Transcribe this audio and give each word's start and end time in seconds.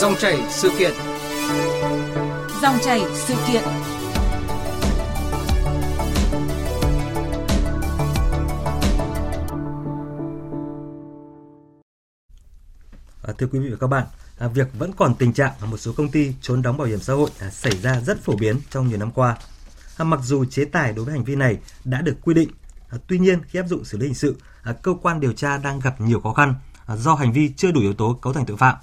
Dòng 0.00 0.14
chảy 0.16 0.38
sự 0.50 0.70
kiện. 0.78 0.92
Dòng 2.62 2.78
chảy 2.84 3.00
sự 3.14 3.34
kiện. 3.48 3.62
À, 13.22 13.34
thưa 13.38 13.46
quý 13.52 13.58
vị 13.58 13.70
và 13.70 13.76
các 13.80 13.86
bạn, 13.86 14.06
à, 14.38 14.48
việc 14.48 14.68
vẫn 14.78 14.92
còn 14.96 15.14
tình 15.14 15.32
trạng 15.32 15.52
một 15.70 15.76
số 15.76 15.92
công 15.96 16.08
ty 16.08 16.32
trốn 16.40 16.62
đóng 16.62 16.76
bảo 16.76 16.86
hiểm 16.86 17.00
xã 17.00 17.12
hội 17.12 17.30
à, 17.40 17.50
xảy 17.50 17.76
ra 17.82 18.00
rất 18.00 18.20
phổ 18.24 18.36
biến 18.36 18.56
trong 18.70 18.88
nhiều 18.88 18.98
năm 18.98 19.10
qua. 19.10 19.36
À, 19.96 20.04
mặc 20.04 20.20
dù 20.22 20.44
chế 20.44 20.64
tài 20.64 20.92
đối 20.92 21.04
với 21.04 21.14
hành 21.14 21.24
vi 21.24 21.36
này 21.36 21.58
đã 21.84 22.00
được 22.00 22.16
quy 22.22 22.34
định, 22.34 22.50
à, 22.88 22.98
tuy 23.06 23.18
nhiên 23.18 23.40
khi 23.48 23.58
áp 23.58 23.66
dụng 23.66 23.84
xử 23.84 23.98
lý 23.98 24.06
hình 24.06 24.14
sự, 24.14 24.36
à, 24.62 24.72
cơ 24.72 24.94
quan 25.02 25.20
điều 25.20 25.32
tra 25.32 25.56
đang 25.56 25.80
gặp 25.80 26.00
nhiều 26.00 26.20
khó 26.20 26.32
khăn 26.32 26.54
à, 26.86 26.96
do 26.96 27.14
hành 27.14 27.32
vi 27.32 27.52
chưa 27.56 27.70
đủ 27.70 27.80
yếu 27.80 27.94
tố 27.94 28.18
cấu 28.22 28.32
thành 28.32 28.46
tội 28.46 28.56
phạm. 28.56 28.76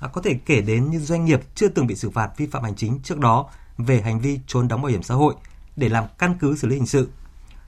À, 0.00 0.08
có 0.08 0.22
thể 0.22 0.34
kể 0.46 0.60
đến 0.60 0.90
như 0.90 0.98
doanh 0.98 1.24
nghiệp 1.24 1.40
chưa 1.54 1.68
từng 1.68 1.86
bị 1.86 1.94
xử 1.94 2.10
phạt 2.10 2.30
vi 2.36 2.46
phạm 2.46 2.62
hành 2.62 2.74
chính 2.74 3.00
trước 3.02 3.18
đó 3.18 3.46
về 3.78 4.00
hành 4.00 4.20
vi 4.20 4.40
trốn 4.46 4.68
đóng 4.68 4.82
bảo 4.82 4.90
hiểm 4.90 5.02
xã 5.02 5.14
hội 5.14 5.34
để 5.76 5.88
làm 5.88 6.04
căn 6.18 6.34
cứ 6.40 6.56
xử 6.56 6.68
lý 6.68 6.74
hình 6.76 6.86
sự. 6.86 7.08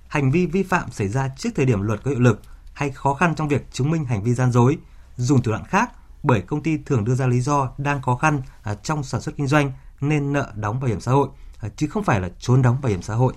Hành 0.09 0.31
vi 0.31 0.47
vi 0.47 0.63
phạm 0.63 0.91
xảy 0.91 1.09
ra 1.09 1.29
trước 1.37 1.51
thời 1.57 1.67
điểm 1.67 1.83
luật 1.83 2.03
có 2.03 2.11
hiệu 2.11 2.21
lực 2.21 2.43
hay 2.73 2.91
khó 2.91 3.15
khăn 3.15 3.35
trong 3.35 3.49
việc 3.49 3.73
chứng 3.73 3.91
minh 3.91 4.05
hành 4.05 4.23
vi 4.23 4.35
gian 4.35 4.53
dối, 4.53 4.79
dùng 5.17 5.43
thủ 5.43 5.53
đoạn 5.53 5.65
khác 5.65 5.91
bởi 6.23 6.41
công 6.41 6.63
ty 6.63 6.79
thường 6.87 7.05
đưa 7.05 7.15
ra 7.15 7.27
lý 7.27 7.41
do 7.41 7.73
đang 7.79 8.03
khó 8.03 8.17
khăn 8.17 8.43
à, 8.63 8.75
trong 8.75 9.03
sản 9.03 9.21
xuất 9.21 9.37
kinh 9.37 9.47
doanh 9.47 9.73
nên 10.01 10.33
nợ 10.33 10.53
đóng 10.55 10.81
bảo 10.81 10.89
hiểm 10.89 11.01
xã 11.01 11.13
hội 11.13 11.29
à, 11.61 11.69
chứ 11.77 11.87
không 11.87 12.05
phải 12.05 12.21
là 12.21 12.29
trốn 12.39 12.63
đóng 12.63 12.79
bảo 12.83 12.91
hiểm 12.91 13.03
xã 13.03 13.15
hội. 13.15 13.33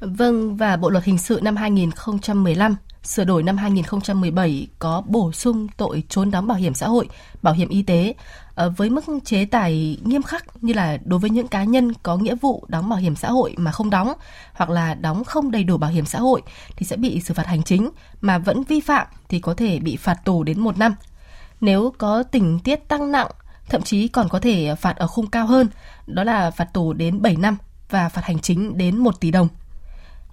Vâng 0.00 0.56
và 0.56 0.76
Bộ 0.76 0.90
luật 0.90 1.04
hình 1.04 1.18
sự 1.18 1.40
năm 1.42 1.56
2015 1.56 2.76
sửa 3.02 3.24
đổi 3.24 3.42
năm 3.42 3.56
2017 3.56 4.66
có 4.78 5.02
bổ 5.06 5.32
sung 5.32 5.66
tội 5.76 6.02
trốn 6.08 6.30
đóng 6.30 6.46
bảo 6.46 6.58
hiểm 6.58 6.74
xã 6.74 6.88
hội, 6.88 7.08
bảo 7.42 7.54
hiểm 7.54 7.68
y 7.68 7.82
tế 7.82 8.14
ờ, 8.54 8.70
với 8.70 8.90
mức 8.90 9.04
chế 9.24 9.44
tài 9.44 9.98
nghiêm 10.04 10.22
khắc 10.22 10.64
như 10.64 10.72
là 10.72 10.98
đối 11.04 11.18
với 11.18 11.30
những 11.30 11.48
cá 11.48 11.64
nhân 11.64 11.92
có 12.02 12.16
nghĩa 12.16 12.34
vụ 12.34 12.64
đóng 12.68 12.88
bảo 12.88 12.98
hiểm 12.98 13.16
xã 13.16 13.30
hội 13.30 13.54
mà 13.56 13.72
không 13.72 13.90
đóng 13.90 14.12
hoặc 14.52 14.70
là 14.70 14.94
đóng 14.94 15.24
không 15.24 15.50
đầy 15.50 15.64
đủ 15.64 15.76
bảo 15.76 15.90
hiểm 15.90 16.04
xã 16.04 16.18
hội 16.18 16.42
thì 16.76 16.86
sẽ 16.86 16.96
bị 16.96 17.20
xử 17.20 17.34
phạt 17.34 17.46
hành 17.46 17.62
chính 17.62 17.90
mà 18.20 18.38
vẫn 18.38 18.62
vi 18.62 18.80
phạm 18.80 19.06
thì 19.28 19.40
có 19.40 19.54
thể 19.54 19.78
bị 19.78 19.96
phạt 19.96 20.24
tù 20.24 20.42
đến 20.42 20.60
một 20.60 20.78
năm. 20.78 20.94
Nếu 21.60 21.92
có 21.98 22.22
tình 22.22 22.58
tiết 22.58 22.88
tăng 22.88 23.12
nặng, 23.12 23.30
thậm 23.68 23.82
chí 23.82 24.08
còn 24.08 24.28
có 24.28 24.40
thể 24.40 24.74
phạt 24.74 24.96
ở 24.96 25.06
khung 25.06 25.26
cao 25.26 25.46
hơn, 25.46 25.68
đó 26.06 26.24
là 26.24 26.50
phạt 26.50 26.72
tù 26.72 26.92
đến 26.92 27.22
7 27.22 27.36
năm 27.36 27.56
và 27.90 28.08
phạt 28.08 28.24
hành 28.24 28.38
chính 28.38 28.78
đến 28.78 28.96
1 28.96 29.20
tỷ 29.20 29.30
đồng. 29.30 29.48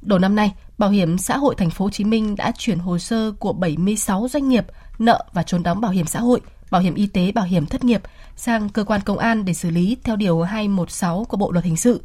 Đầu 0.01 0.19
năm 0.19 0.35
nay, 0.35 0.53
Bảo 0.77 0.89
hiểm 0.89 1.17
xã 1.17 1.37
hội 1.37 1.55
thành 1.55 1.69
phố 1.69 1.85
Hồ 1.85 1.91
Chí 1.91 2.03
Minh 2.03 2.35
đã 2.35 2.51
chuyển 2.57 2.79
hồ 2.79 2.97
sơ 2.97 3.31
của 3.31 3.53
76 3.53 4.27
doanh 4.29 4.49
nghiệp 4.49 4.65
nợ 4.99 5.25
và 5.33 5.43
trốn 5.43 5.63
đóng 5.63 5.81
bảo 5.81 5.91
hiểm 5.91 6.05
xã 6.05 6.19
hội, 6.19 6.41
bảo 6.71 6.81
hiểm 6.81 6.95
y 6.95 7.07
tế, 7.07 7.31
bảo 7.31 7.45
hiểm 7.45 7.65
thất 7.65 7.83
nghiệp 7.83 8.01
sang 8.35 8.69
cơ 8.69 8.83
quan 8.83 9.01
công 9.01 9.17
an 9.17 9.45
để 9.45 9.53
xử 9.53 9.69
lý 9.69 9.97
theo 10.03 10.15
điều 10.15 10.41
216 10.41 11.25
của 11.29 11.37
Bộ 11.37 11.51
luật 11.51 11.65
hình 11.65 11.77
sự. 11.77 12.03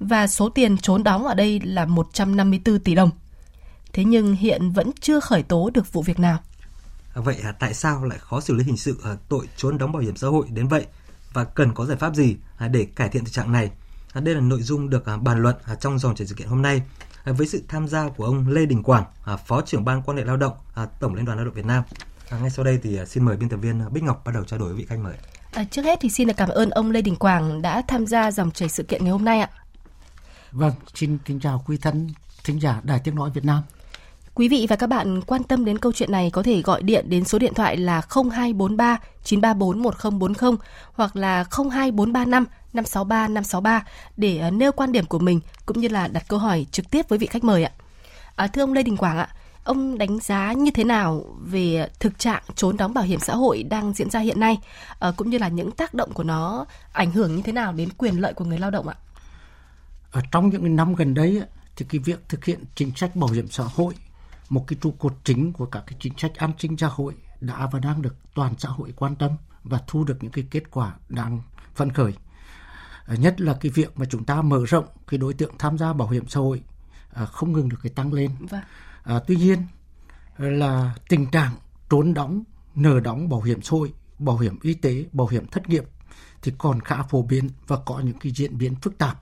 Và 0.00 0.26
số 0.26 0.48
tiền 0.48 0.78
trốn 0.78 1.02
đóng 1.02 1.26
ở 1.26 1.34
đây 1.34 1.60
là 1.60 1.86
154 1.86 2.78
tỷ 2.78 2.94
đồng. 2.94 3.10
Thế 3.92 4.04
nhưng 4.04 4.34
hiện 4.34 4.70
vẫn 4.70 4.90
chưa 5.00 5.20
khởi 5.20 5.42
tố 5.42 5.70
được 5.74 5.92
vụ 5.92 6.02
việc 6.02 6.18
nào. 6.18 6.38
À, 7.14 7.22
vậy 7.22 7.36
à, 7.42 7.52
tại 7.52 7.74
sao 7.74 8.04
lại 8.04 8.18
khó 8.18 8.40
xử 8.40 8.54
lý 8.54 8.64
hình 8.64 8.76
sự 8.76 9.00
à, 9.04 9.16
tội 9.28 9.48
trốn 9.56 9.78
đóng 9.78 9.92
bảo 9.92 10.02
hiểm 10.02 10.16
xã 10.16 10.28
hội 10.28 10.46
đến 10.50 10.68
vậy 10.68 10.86
và 11.32 11.44
cần 11.44 11.74
có 11.74 11.86
giải 11.86 11.96
pháp 11.96 12.14
gì 12.14 12.36
để 12.70 12.86
cải 12.96 13.08
thiện 13.08 13.24
tình 13.24 13.32
trạng 13.32 13.52
này? 13.52 13.70
Đây 14.14 14.34
là 14.34 14.40
nội 14.40 14.62
dung 14.62 14.90
được 14.90 15.04
bàn 15.22 15.42
luận 15.42 15.56
trong 15.80 15.98
dòng 15.98 16.14
chảy 16.14 16.26
sự 16.26 16.34
kiện 16.34 16.48
hôm 16.48 16.62
nay 16.62 16.82
với 17.32 17.46
sự 17.46 17.62
tham 17.68 17.88
gia 17.88 18.08
của 18.08 18.24
ông 18.24 18.48
Lê 18.48 18.66
Đình 18.66 18.82
Quảng, 18.82 19.04
à, 19.24 19.36
Phó 19.36 19.60
trưởng 19.60 19.84
ban 19.84 20.02
quan 20.02 20.16
hệ 20.16 20.24
lao 20.24 20.36
động, 20.36 20.52
à, 20.74 20.86
Tổng 21.00 21.14
Liên 21.14 21.24
đoàn 21.24 21.38
Lao 21.38 21.44
động 21.44 21.54
Việt 21.54 21.66
Nam. 21.66 21.84
À, 22.30 22.38
ngay 22.38 22.50
sau 22.50 22.64
đây 22.64 22.78
thì 22.82 22.98
à, 22.98 23.04
xin 23.04 23.24
mời 23.24 23.36
biên 23.36 23.48
tập 23.48 23.56
viên 23.56 23.80
à, 23.80 23.88
Bích 23.88 24.04
Ngọc 24.04 24.22
bắt 24.24 24.32
đầu 24.34 24.44
trao 24.44 24.58
đổi 24.58 24.68
với 24.68 24.78
vị 24.78 24.86
khách 24.88 24.98
mời. 24.98 25.14
À, 25.52 25.64
trước 25.70 25.82
hết 25.82 25.98
thì 26.00 26.10
xin 26.10 26.28
được 26.28 26.36
cảm 26.36 26.48
ơn 26.48 26.70
ông 26.70 26.90
Lê 26.90 27.02
Đình 27.02 27.16
Quảng 27.16 27.62
đã 27.62 27.82
tham 27.88 28.06
gia 28.06 28.30
dòng 28.30 28.50
chảy 28.50 28.68
sự 28.68 28.82
kiện 28.82 29.04
ngày 29.04 29.12
hôm 29.12 29.24
nay 29.24 29.40
ạ. 29.40 29.50
Vâng, 30.52 30.72
xin 30.94 31.18
kính 31.24 31.40
chào 31.40 31.64
quý 31.66 31.76
thân 31.76 32.08
thính 32.44 32.60
giả 32.60 32.80
Đài 32.84 33.00
Tiếng 33.04 33.14
Nói 33.14 33.30
Việt 33.30 33.44
Nam. 33.44 33.62
Quý 34.34 34.48
vị 34.48 34.66
và 34.68 34.76
các 34.76 34.86
bạn 34.86 35.20
quan 35.26 35.42
tâm 35.42 35.64
đến 35.64 35.78
câu 35.78 35.92
chuyện 35.92 36.12
này 36.12 36.30
có 36.30 36.42
thể 36.42 36.62
gọi 36.62 36.82
điện 36.82 37.10
đến 37.10 37.24
số 37.24 37.38
điện 37.38 37.54
thoại 37.54 37.76
là 37.76 38.02
0243 38.10 38.98
934 39.24 39.82
1040 39.82 40.56
hoặc 40.92 41.16
là 41.16 41.44
02435 41.50 42.44
563 42.72 43.28
563 43.28 43.84
để 44.16 44.38
ờ, 44.38 44.50
nêu 44.50 44.72
quan 44.72 44.92
điểm 44.92 45.06
của 45.06 45.18
mình 45.18 45.40
cũng 45.66 45.80
như 45.80 45.88
là 45.88 46.08
đặt 46.08 46.24
câu 46.28 46.38
hỏi 46.38 46.66
trực 46.70 46.90
tiếp 46.90 47.08
với 47.08 47.18
vị 47.18 47.26
khách 47.26 47.44
mời 47.44 47.64
ạ. 47.64 47.72
À, 48.36 48.46
thưa 48.46 48.62
ông 48.62 48.72
Lê 48.72 48.82
Đình 48.82 48.96
Quảng 48.96 49.18
ạ, 49.18 49.28
ông 49.64 49.98
đánh 49.98 50.18
giá 50.18 50.52
như 50.52 50.70
thế 50.70 50.84
nào 50.84 51.24
về 51.40 51.88
thực 52.00 52.18
trạng 52.18 52.42
trốn 52.54 52.76
đóng 52.76 52.94
bảo 52.94 53.04
hiểm 53.04 53.20
xã 53.20 53.34
hội 53.34 53.62
đang 53.62 53.92
diễn 53.92 54.10
ra 54.10 54.20
hiện 54.20 54.40
nay 54.40 54.58
à, 55.00 55.12
cũng 55.16 55.30
như 55.30 55.38
là 55.38 55.48
những 55.48 55.70
tác 55.70 55.94
động 55.94 56.12
của 56.12 56.24
nó 56.24 56.64
ảnh 56.92 57.10
hưởng 57.10 57.36
như 57.36 57.42
thế 57.42 57.52
nào 57.52 57.72
đến 57.72 57.88
quyền 57.98 58.20
lợi 58.20 58.32
của 58.34 58.44
người 58.44 58.58
lao 58.58 58.70
động 58.70 58.88
ạ? 58.88 58.94
Ở 60.10 60.20
trong 60.32 60.48
những 60.48 60.76
năm 60.76 60.94
gần 60.94 61.14
đây 61.14 61.42
thì 61.76 61.86
cái 61.88 61.98
việc 61.98 62.28
thực 62.28 62.44
hiện 62.44 62.64
chính 62.74 62.92
sách 62.96 63.16
bảo 63.16 63.30
hiểm 63.30 63.48
xã 63.48 63.64
hội 63.74 63.94
một 64.48 64.64
cái 64.66 64.78
trụ 64.80 64.94
cột 64.98 65.14
chính 65.24 65.52
của 65.52 65.66
các 65.66 65.82
cái 65.86 65.96
chính 66.00 66.12
sách 66.18 66.32
an 66.36 66.52
sinh 66.58 66.76
xã 66.76 66.86
hội 66.86 67.14
đã 67.40 67.68
và 67.72 67.78
đang 67.78 68.02
được 68.02 68.16
toàn 68.34 68.54
xã 68.58 68.68
hội 68.68 68.92
quan 68.96 69.16
tâm 69.16 69.30
và 69.64 69.78
thu 69.86 70.04
được 70.04 70.16
những 70.20 70.32
cái 70.32 70.44
kết 70.50 70.70
quả 70.70 70.94
đáng 71.08 71.40
phấn 71.74 71.92
khởi. 71.92 72.12
À, 73.08 73.14
nhất 73.14 73.40
là 73.40 73.56
cái 73.60 73.72
việc 73.72 73.98
mà 73.98 74.06
chúng 74.10 74.24
ta 74.24 74.42
mở 74.42 74.64
rộng 74.68 74.84
cái 75.08 75.18
đối 75.18 75.34
tượng 75.34 75.52
tham 75.58 75.78
gia 75.78 75.92
bảo 75.92 76.08
hiểm 76.08 76.28
xã 76.28 76.40
hội 76.40 76.62
à, 77.12 77.26
không 77.26 77.52
ngừng 77.52 77.68
được 77.68 77.78
cái 77.82 77.92
tăng 77.94 78.12
lên. 78.12 78.30
Vâng. 78.40 78.60
À, 79.02 79.20
tuy 79.26 79.36
nhiên 79.36 79.58
là 80.38 80.94
tình 81.08 81.26
trạng 81.26 81.52
trốn 81.90 82.14
đóng, 82.14 82.42
nợ 82.74 83.00
đóng 83.00 83.28
bảo 83.28 83.40
hiểm 83.40 83.62
xã 83.62 83.70
hội, 83.70 83.92
bảo 84.18 84.38
hiểm 84.38 84.58
y 84.62 84.74
tế, 84.74 85.04
bảo 85.12 85.26
hiểm 85.26 85.46
thất 85.46 85.68
nghiệp 85.68 85.84
thì 86.42 86.52
còn 86.58 86.80
khá 86.80 87.02
phổ 87.02 87.22
biến 87.22 87.50
và 87.66 87.76
có 87.86 88.00
những 88.00 88.18
cái 88.18 88.32
diễn 88.32 88.58
biến 88.58 88.74
phức 88.74 88.98
tạp. 88.98 89.18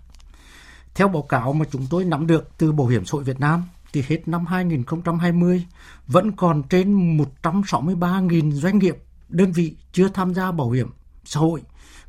Theo 0.95 1.09
báo 1.09 1.23
cáo 1.23 1.53
mà 1.53 1.65
chúng 1.71 1.87
tôi 1.91 2.05
nắm 2.05 2.27
được 2.27 2.49
từ 2.59 2.73
Bảo 2.73 2.87
hiểm 2.87 3.05
xã 3.05 3.13
hội 3.13 3.25
Việt 3.25 3.41
Nam 3.41 3.65
thì 3.93 4.05
hết 4.09 4.29
năm 4.29 4.47
2020 4.47 5.67
vẫn 6.07 6.33
còn 6.33 6.63
trên 6.63 7.19
163.000 7.43 8.51
doanh 8.51 8.79
nghiệp, 8.79 8.97
đơn 9.29 9.53
vị 9.53 9.77
chưa 9.93 10.09
tham 10.09 10.35
gia 10.35 10.53
bảo 10.53 10.71
hiểm 10.71 10.91
xã 11.25 11.41
hội 11.41 11.63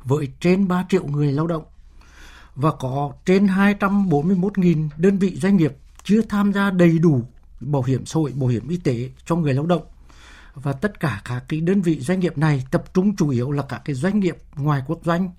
với 0.04 0.28
trên 0.40 0.68
3 0.68 0.84
triệu 0.88 1.06
người 1.06 1.32
lao 1.32 1.46
động 1.46 1.64
và 2.54 2.70
có 2.70 3.12
trên 3.24 3.46
241.000 3.46 4.88
đơn 4.96 5.18
vị 5.18 5.36
doanh 5.36 5.56
nghiệp 5.56 5.72
chưa 6.02 6.22
tham 6.22 6.52
gia 6.52 6.70
đầy 6.70 6.98
đủ 6.98 7.22
bảo 7.60 7.82
hiểm 7.82 8.06
xã 8.06 8.20
hội, 8.20 8.32
bảo 8.34 8.48
hiểm 8.48 8.68
y 8.68 8.76
tế 8.76 9.10
cho 9.26 9.36
người 9.36 9.54
lao 9.54 9.66
động. 9.66 9.82
Và 10.54 10.72
tất 10.72 11.00
cả 11.00 11.22
các 11.24 11.44
cái 11.48 11.60
đơn 11.60 11.82
vị 11.82 12.00
doanh 12.00 12.20
nghiệp 12.20 12.38
này 12.38 12.64
tập 12.70 12.84
trung 12.94 13.16
chủ 13.16 13.28
yếu 13.28 13.50
là 13.50 13.62
các 13.68 13.82
cái 13.84 13.94
doanh 13.94 14.20
nghiệp 14.20 14.36
ngoài 14.56 14.82
quốc 14.86 15.00
doanh 15.04 15.30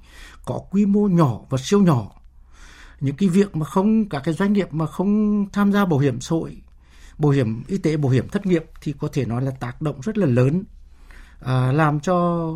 có 0.46 0.60
quy 0.72 0.86
mô 0.86 1.08
nhỏ 1.08 1.40
và 1.50 1.58
siêu 1.58 1.82
nhỏ 1.82 2.12
những 3.00 3.16
cái 3.16 3.30
việc 3.30 3.56
mà 3.56 3.66
không 3.66 4.10
các 4.10 4.22
cái 4.26 4.34
doanh 4.34 4.54
nghiệp 4.54 4.74
mà 4.74 4.86
không 4.86 5.46
tham 5.52 5.72
gia 5.72 5.86
bảo 5.86 6.00
hiểm 6.00 6.22
xã 6.22 6.30
hội 6.30 6.62
bảo 7.18 7.32
hiểm 7.32 7.64
y 7.68 7.78
tế 7.78 7.98
bảo 7.98 8.10
hiểm 8.10 8.28
thất 8.28 8.46
nghiệp 8.46 8.64
thì 8.82 8.94
có 9.00 9.08
thể 9.14 9.26
nói 9.26 9.42
là 9.42 9.52
tác 9.52 9.82
động 9.82 10.02
rất 10.02 10.18
là 10.18 10.26
lớn 10.26 10.64
à, 11.40 11.72
làm 11.72 12.00
cho 12.00 12.50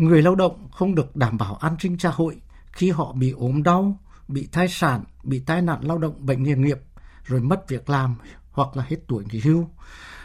người 0.00 0.22
lao 0.22 0.34
động 0.34 0.68
không 0.72 0.94
được 0.94 1.16
đảm 1.16 1.38
bảo 1.38 1.54
an 1.54 1.76
sinh 1.80 1.98
xã 1.98 2.10
hội 2.10 2.36
khi 2.72 2.90
họ 2.90 3.12
bị 3.12 3.30
ốm 3.30 3.62
đau 3.62 3.98
bị 4.28 4.48
thai 4.52 4.68
sản 4.68 5.04
bị 5.22 5.38
tai 5.38 5.62
nạn 5.62 5.78
lao 5.82 5.98
động 5.98 6.26
bệnh 6.26 6.42
nghề 6.42 6.54
nghiệp 6.54 6.78
rồi 7.24 7.40
mất 7.40 7.68
việc 7.68 7.90
làm 7.90 8.16
hoặc 8.50 8.76
là 8.76 8.84
hết 8.88 8.96
tuổi 9.06 9.24
nghỉ 9.30 9.40
hưu. 9.40 9.68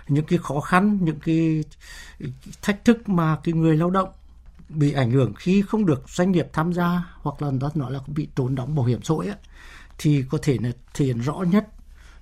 Những 0.07 0.25
cái 0.25 0.39
khó 0.39 0.59
khăn 0.59 0.97
những 1.01 1.19
cái 1.19 1.63
thách 2.61 2.85
thức 2.85 3.09
mà 3.09 3.37
cái 3.43 3.53
người 3.53 3.77
lao 3.77 3.89
động 3.89 4.09
bị 4.69 4.91
ảnh 4.91 5.11
hưởng 5.11 5.33
khi 5.33 5.61
không 5.61 5.85
được 5.85 6.09
doanh 6.09 6.31
nghiệp 6.31 6.47
tham 6.53 6.73
gia 6.73 7.03
hoặc 7.21 7.41
là 7.41 7.51
đó 7.59 7.71
nói 7.75 7.91
là 7.91 7.99
bị 8.07 8.27
trốn 8.35 8.55
đóng 8.55 8.75
bảo 8.75 8.85
hiểm 8.85 9.01
xã 9.03 9.13
hội 9.13 9.27
ấy, 9.27 9.37
thì 9.97 10.23
có 10.29 10.37
thể 10.41 10.57
là 10.61 10.69
thể 10.93 11.05
hiện 11.05 11.19
rõ 11.19 11.33
nhất 11.33 11.67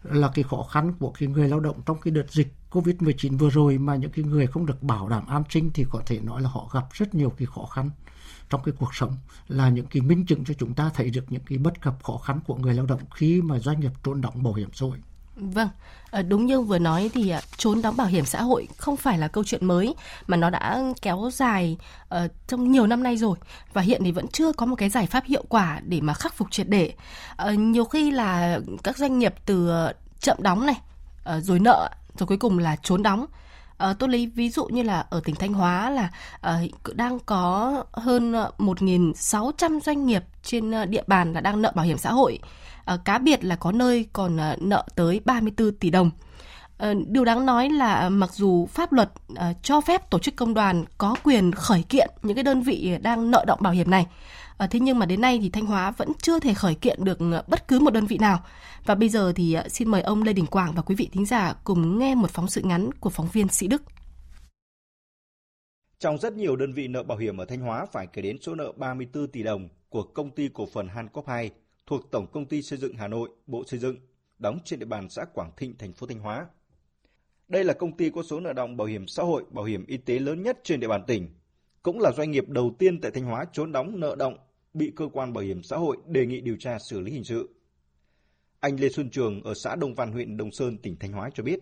là 0.04 0.32
cái 0.34 0.44
khó 0.44 0.64
khăn 0.64 0.94
của 1.00 1.12
cái 1.12 1.30
người 1.30 1.50
lao 1.50 1.60
động 1.60 1.82
trong 1.86 2.02
cái 2.02 2.12
đợt 2.12 2.32
dịch 2.32 2.54
Covid-19 2.72 3.38
vừa 3.38 3.50
rồi 3.50 3.78
mà 3.78 3.96
những 3.96 4.12
cái 4.12 4.26
người 4.26 4.48
không 4.48 4.66
được 4.66 4.84
bảo 4.84 5.10
đảm 5.10 5.28
an 5.28 5.44
sinh 5.50 5.72
thì 5.74 5.86
có 5.90 6.02
thể 6.06 6.20
nói 6.20 6.42
là 6.42 6.50
họ 6.50 6.70
gặp 6.74 6.86
rất 6.94 7.16
nhiều 7.16 7.30
cái 7.38 7.46
khó 7.46 7.66
khăn 7.66 7.90
trong 8.50 8.64
cái 8.64 8.74
cuộc 8.80 8.96
sống 8.96 9.18
là 9.48 9.70
những 9.70 9.86
cái 9.86 10.02
minh 10.02 10.26
chứng 10.26 10.44
cho 10.44 10.54
chúng 10.54 10.74
ta 10.74 10.92
thấy 10.94 11.10
được 11.10 11.26
những 11.30 11.44
cái 11.46 11.58
bất 11.58 11.82
cập 11.82 12.04
khó 12.04 12.18
khăn 12.18 12.40
của 12.46 12.56
người 12.56 12.74
lao 12.74 12.86
động 12.86 13.02
khi 13.16 13.42
mà 13.42 13.60
doanh 13.60 13.80
nghiệp 13.80 13.92
trốn 14.04 14.22
đóng 14.22 14.44
bảo 14.44 14.54
hiểm 14.54 14.70
xã 14.74 14.86
hội. 14.86 14.98
Vâng, 15.36 15.70
ờ, 16.12 16.22
đúng 16.22 16.46
như 16.46 16.62
vừa 16.62 16.80
nói 16.80 17.10
thì 17.14 17.30
ờ, 17.30 17.42
trốn 17.58 17.82
đóng 17.82 17.98
bảo 17.98 18.08
hiểm 18.08 18.26
xã 18.26 18.42
hội 18.42 18.68
không 18.78 18.98
phải 18.98 19.18
là 19.18 19.28
câu 19.28 19.44
chuyện 19.44 19.66
mới 19.66 19.96
mà 20.28 20.38
nó 20.38 20.50
đã 20.50 20.84
kéo 21.02 21.30
dài 21.34 21.78
uh, 22.16 22.32
trong 22.48 22.72
nhiều 22.72 22.88
năm 22.88 23.04
nay 23.04 23.18
rồi 23.18 23.38
và 23.74 23.82
hiện 23.82 24.02
thì 24.04 24.12
vẫn 24.12 24.28
chưa 24.28 24.52
có 24.52 24.66
một 24.66 24.76
cái 24.76 24.90
giải 24.90 25.06
pháp 25.06 25.26
hiệu 25.26 25.44
quả 25.50 25.80
để 25.86 26.02
mà 26.02 26.14
khắc 26.14 26.34
phục 26.34 26.52
triệt 26.52 26.70
để. 26.70 26.94
Uh, 27.48 27.60
nhiều 27.60 27.86
khi 27.86 28.12
là 28.12 28.60
các 28.84 28.98
doanh 28.98 29.20
nghiệp 29.20 29.34
từ 29.46 29.72
chậm 30.20 30.38
đóng 30.40 30.66
này, 30.66 30.82
uh, 31.38 31.44
rồi 31.44 31.60
nợ, 31.60 31.90
rồi 32.18 32.28
cuối 32.28 32.38
cùng 32.38 32.60
là 32.60 32.76
trốn 32.84 33.04
đóng. 33.04 33.26
Tôi 34.00 34.10
lấy 34.10 34.32
ví 34.36 34.50
dụ 34.50 34.66
như 34.66 34.84
là 34.84 35.06
ở 35.10 35.22
tỉnh 35.24 35.36
Thanh 35.36 35.54
Hóa 35.54 35.90
là 35.90 36.10
đang 36.94 37.20
có 37.20 37.84
hơn 37.92 38.34
1.600 38.58 39.80
doanh 39.80 40.06
nghiệp 40.06 40.24
trên 40.44 40.72
địa 40.90 41.04
bàn 41.08 41.34
là 41.34 41.42
đang 41.42 41.62
nợ 41.62 41.72
bảo 41.76 41.86
hiểm 41.86 41.98
xã 41.98 42.12
hội. 42.12 42.40
Ờ, 42.86 42.98
cá 43.06 43.18
biệt 43.18 43.44
là 43.44 43.56
có 43.56 43.72
nơi 43.72 44.06
còn 44.14 44.38
ờ, 44.38 44.56
nợ 44.62 44.86
tới 44.96 45.22
34 45.26 45.72
tỷ 45.72 45.90
đồng. 45.90 46.12
Ờ, 46.78 46.94
điều 47.08 47.26
đáng 47.26 47.46
nói 47.46 47.70
là 47.70 48.10
mặc 48.10 48.34
dù 48.34 48.66
pháp 48.66 48.94
luật 48.94 49.10
cho 49.62 49.82
phép 49.82 50.10
tổ 50.10 50.20
chức 50.20 50.36
công 50.36 50.54
đoàn 50.54 50.86
có 50.98 51.16
quyền 51.24 51.52
khởi 51.52 51.84
kiện 51.90 52.10
những 52.24 52.36
cái 52.36 52.44
đơn 52.44 52.62
vị 52.62 52.98
đang 53.02 53.32
nợ 53.32 53.44
động 53.48 53.60
bảo 53.62 53.74
hiểm 53.74 53.92
này, 53.92 54.08
thế 54.70 54.80
nhưng 54.80 55.00
mà 55.00 55.06
đến 55.06 55.22
nay 55.22 55.40
thì 55.42 55.50
Thanh 55.50 55.66
Hóa 55.66 55.92
vẫn 55.92 56.12
chưa 56.22 56.40
thể 56.40 56.54
khởi 56.54 56.76
kiện 56.76 57.04
được 57.04 57.20
bất 57.48 57.68
cứ 57.68 57.80
một 57.80 57.94
đơn 57.94 58.06
vị 58.06 58.18
nào. 58.18 58.40
Và 58.86 58.96
bây 58.96 59.10
giờ 59.10 59.34
thì 59.36 59.58
xin 59.70 59.90
mời 59.92 60.02
ông 60.02 60.24
Lê 60.24 60.34
Đình 60.34 60.46
Quảng 60.46 60.74
và 60.74 60.82
quý 60.82 60.96
vị 60.96 61.10
thính 61.12 61.26
giả 61.26 61.54
cùng 61.64 62.00
nghe 62.00 62.16
một 62.16 62.32
phóng 62.32 62.48
sự 62.48 62.62
ngắn 62.62 62.90
của 63.00 63.10
phóng 63.10 63.28
viên 63.34 63.48
Sĩ 63.48 63.68
Đức. 63.68 63.84
Trong 66.00 66.18
rất 66.18 66.34
nhiều 66.34 66.56
đơn 66.56 66.74
vị 66.74 66.88
nợ 66.88 67.04
bảo 67.04 67.18
hiểm 67.18 67.38
ở 67.38 67.46
Thanh 67.46 67.60
Hóa 67.60 67.86
phải 67.92 68.08
kể 68.08 68.22
đến 68.22 68.38
số 68.42 68.56
nợ 68.56 68.72
34 68.78 69.28
tỷ 69.28 69.44
đồng 69.44 69.70
của 69.90 70.04
công 70.04 70.32
ty 70.32 70.50
cổ 70.54 70.68
phần 70.74 70.88
Hancock 70.88 71.28
2 71.28 71.52
thuộc 71.94 72.12
Tổng 72.12 72.28
công 72.32 72.46
ty 72.46 72.62
xây 72.62 72.80
dựng 72.80 72.94
Hà 72.98 73.08
Nội, 73.08 73.30
Bộ 73.48 73.64
Xây 73.68 73.80
dựng, 73.80 73.98
đóng 74.40 74.60
trên 74.66 74.80
địa 74.80 74.86
bàn 74.86 75.10
xã 75.10 75.26
Quảng 75.34 75.52
Thịnh, 75.58 75.78
thành 75.78 75.94
phố 75.94 76.08
Thanh 76.08 76.20
Hóa. 76.20 76.48
Đây 77.48 77.64
là 77.64 77.74
công 77.74 77.98
ty 77.98 78.10
có 78.10 78.24
số 78.24 78.40
nợ 78.40 78.54
động 78.54 78.78
bảo 78.78 78.88
hiểm 78.88 79.08
xã 79.08 79.24
hội, 79.24 79.44
bảo 79.50 79.66
hiểm 79.66 79.86
y 79.86 79.98
tế 79.98 80.20
lớn 80.20 80.44
nhất 80.44 80.60
trên 80.64 80.80
địa 80.80 80.88
bàn 80.88 81.04
tỉnh, 81.08 81.30
cũng 81.84 82.00
là 82.00 82.12
doanh 82.12 82.32
nghiệp 82.32 82.50
đầu 82.50 82.76
tiên 82.80 83.02
tại 83.02 83.12
Thanh 83.12 83.24
Hóa 83.24 83.46
trốn 83.54 83.72
đóng 83.72 84.00
nợ 84.00 84.16
động 84.16 84.38
bị 84.74 84.92
cơ 84.96 85.08
quan 85.14 85.34
bảo 85.34 85.44
hiểm 85.44 85.64
xã 85.64 85.78
hội 85.78 85.98
đề 86.08 86.26
nghị 86.26 86.42
điều 86.42 86.56
tra 86.60 86.78
xử 86.90 87.00
lý 87.00 87.12
hình 87.12 87.24
sự. 87.24 87.50
Anh 88.60 88.80
Lê 88.80 88.90
Xuân 88.90 89.10
Trường 89.10 89.44
ở 89.44 89.54
xã 89.54 89.76
Đông 89.76 89.96
Văn, 89.96 90.12
huyện 90.12 90.38
Đồng 90.38 90.52
Sơn, 90.52 90.78
tỉnh 90.78 90.96
Thanh 91.00 91.12
Hóa 91.12 91.30
cho 91.34 91.44
biết, 91.44 91.60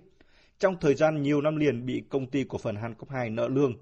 trong 0.59 0.75
thời 0.81 0.95
gian 0.95 1.21
nhiều 1.21 1.41
năm 1.41 1.55
liền 1.55 1.85
bị 1.85 2.03
công 2.09 2.31
ty 2.31 2.43
cổ 2.49 2.57
phần 2.57 2.75
Hancock 2.75 3.11
2 3.11 3.29
nợ 3.29 3.47
lương, 3.47 3.73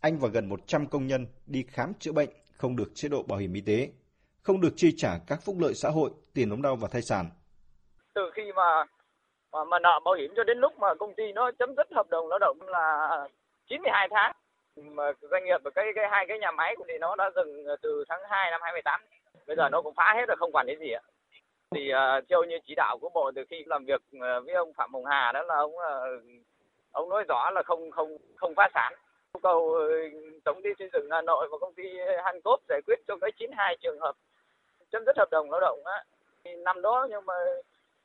anh 0.00 0.18
và 0.18 0.28
gần 0.28 0.48
100 0.48 0.86
công 0.86 1.06
nhân 1.06 1.26
đi 1.46 1.64
khám 1.68 1.92
chữa 1.98 2.12
bệnh 2.12 2.30
không 2.52 2.76
được 2.76 2.92
chế 2.94 3.08
độ 3.08 3.22
bảo 3.22 3.38
hiểm 3.38 3.52
y 3.52 3.60
tế, 3.60 3.90
không 4.46 4.60
được 4.60 4.72
chi 4.76 4.94
trả 4.96 5.10
các 5.26 5.38
phúc 5.44 5.56
lợi 5.60 5.74
xã 5.74 5.88
hội, 5.88 6.10
tiền 6.34 6.50
ốm 6.50 6.62
đau 6.62 6.76
và 6.76 6.88
thai 6.92 7.02
sản. 7.02 7.26
Từ 8.14 8.30
khi 8.34 8.52
mà 8.56 8.84
mà, 9.52 9.64
mà 9.64 9.78
nợ 9.78 10.00
bảo 10.04 10.14
hiểm 10.14 10.32
cho 10.36 10.44
đến 10.44 10.58
lúc 10.58 10.78
mà 10.78 10.94
công 10.94 11.14
ty 11.14 11.32
nó 11.32 11.50
chấm 11.58 11.74
dứt 11.76 11.86
hợp 11.92 12.06
đồng 12.10 12.28
lao 12.28 12.38
động 12.38 12.56
là 12.62 13.08
92 13.68 14.08
tháng 14.10 14.32
mà 14.76 15.04
doanh 15.30 15.44
nghiệp 15.44 15.60
và 15.64 15.70
cái 15.70 15.84
cái 15.94 16.04
hai 16.10 16.24
cái 16.28 16.38
nhà 16.38 16.50
máy 16.50 16.74
của 16.78 16.84
thì 16.88 16.94
nó 17.00 17.16
đã 17.16 17.30
dừng 17.36 17.64
từ 17.82 18.04
tháng 18.08 18.20
2 18.30 18.50
năm 18.50 18.60
2018 18.62 19.00
bây 19.46 19.56
giờ 19.56 19.68
nó 19.68 19.82
cũng 19.82 19.94
phá 19.96 20.12
hết 20.16 20.26
rồi 20.28 20.36
không 20.36 20.52
quản 20.52 20.66
đến 20.66 20.78
gì 20.78 20.90
ạ. 20.90 21.02
Thì 21.74 21.92
uh, 21.92 22.24
theo 22.28 22.44
như 22.44 22.56
chỉ 22.66 22.74
đạo 22.74 22.98
của 22.98 23.08
bộ 23.14 23.30
từ 23.34 23.44
khi 23.50 23.64
làm 23.66 23.84
việc 23.84 24.02
à, 24.20 24.40
với 24.40 24.54
ông 24.54 24.72
Phạm 24.76 24.92
Hồng 24.92 25.04
Hà 25.04 25.32
đó 25.32 25.42
là 25.42 25.54
ông 25.54 25.72
uh, 25.74 26.22
ông 26.92 27.08
nói 27.08 27.24
rõ 27.28 27.50
là 27.50 27.62
không 27.62 27.90
không 27.90 28.16
không 28.36 28.54
phá 28.56 28.68
sản. 28.74 28.92
Yêu 29.34 29.40
cầu 29.42 29.72
ừ, 29.72 30.10
tổng 30.44 30.60
ty 30.64 30.70
xây 30.78 30.88
dựng 30.92 31.08
Hà 31.10 31.22
Nội 31.22 31.48
và 31.52 31.58
công 31.60 31.74
ty 31.74 31.82
Hancock 32.24 32.62
giải 32.68 32.80
quyết 32.86 32.96
cho 33.08 33.16
cái 33.20 33.30
92 33.38 33.76
trường 33.82 34.00
hợp 34.00 34.14
chấm 34.92 35.02
dứt 35.06 35.16
hợp 35.16 35.28
đồng 35.30 35.50
lao 35.50 35.60
động 35.60 35.78
á 35.84 36.04
năm 36.64 36.82
đó 36.82 37.06
nhưng 37.10 37.26
mà 37.26 37.34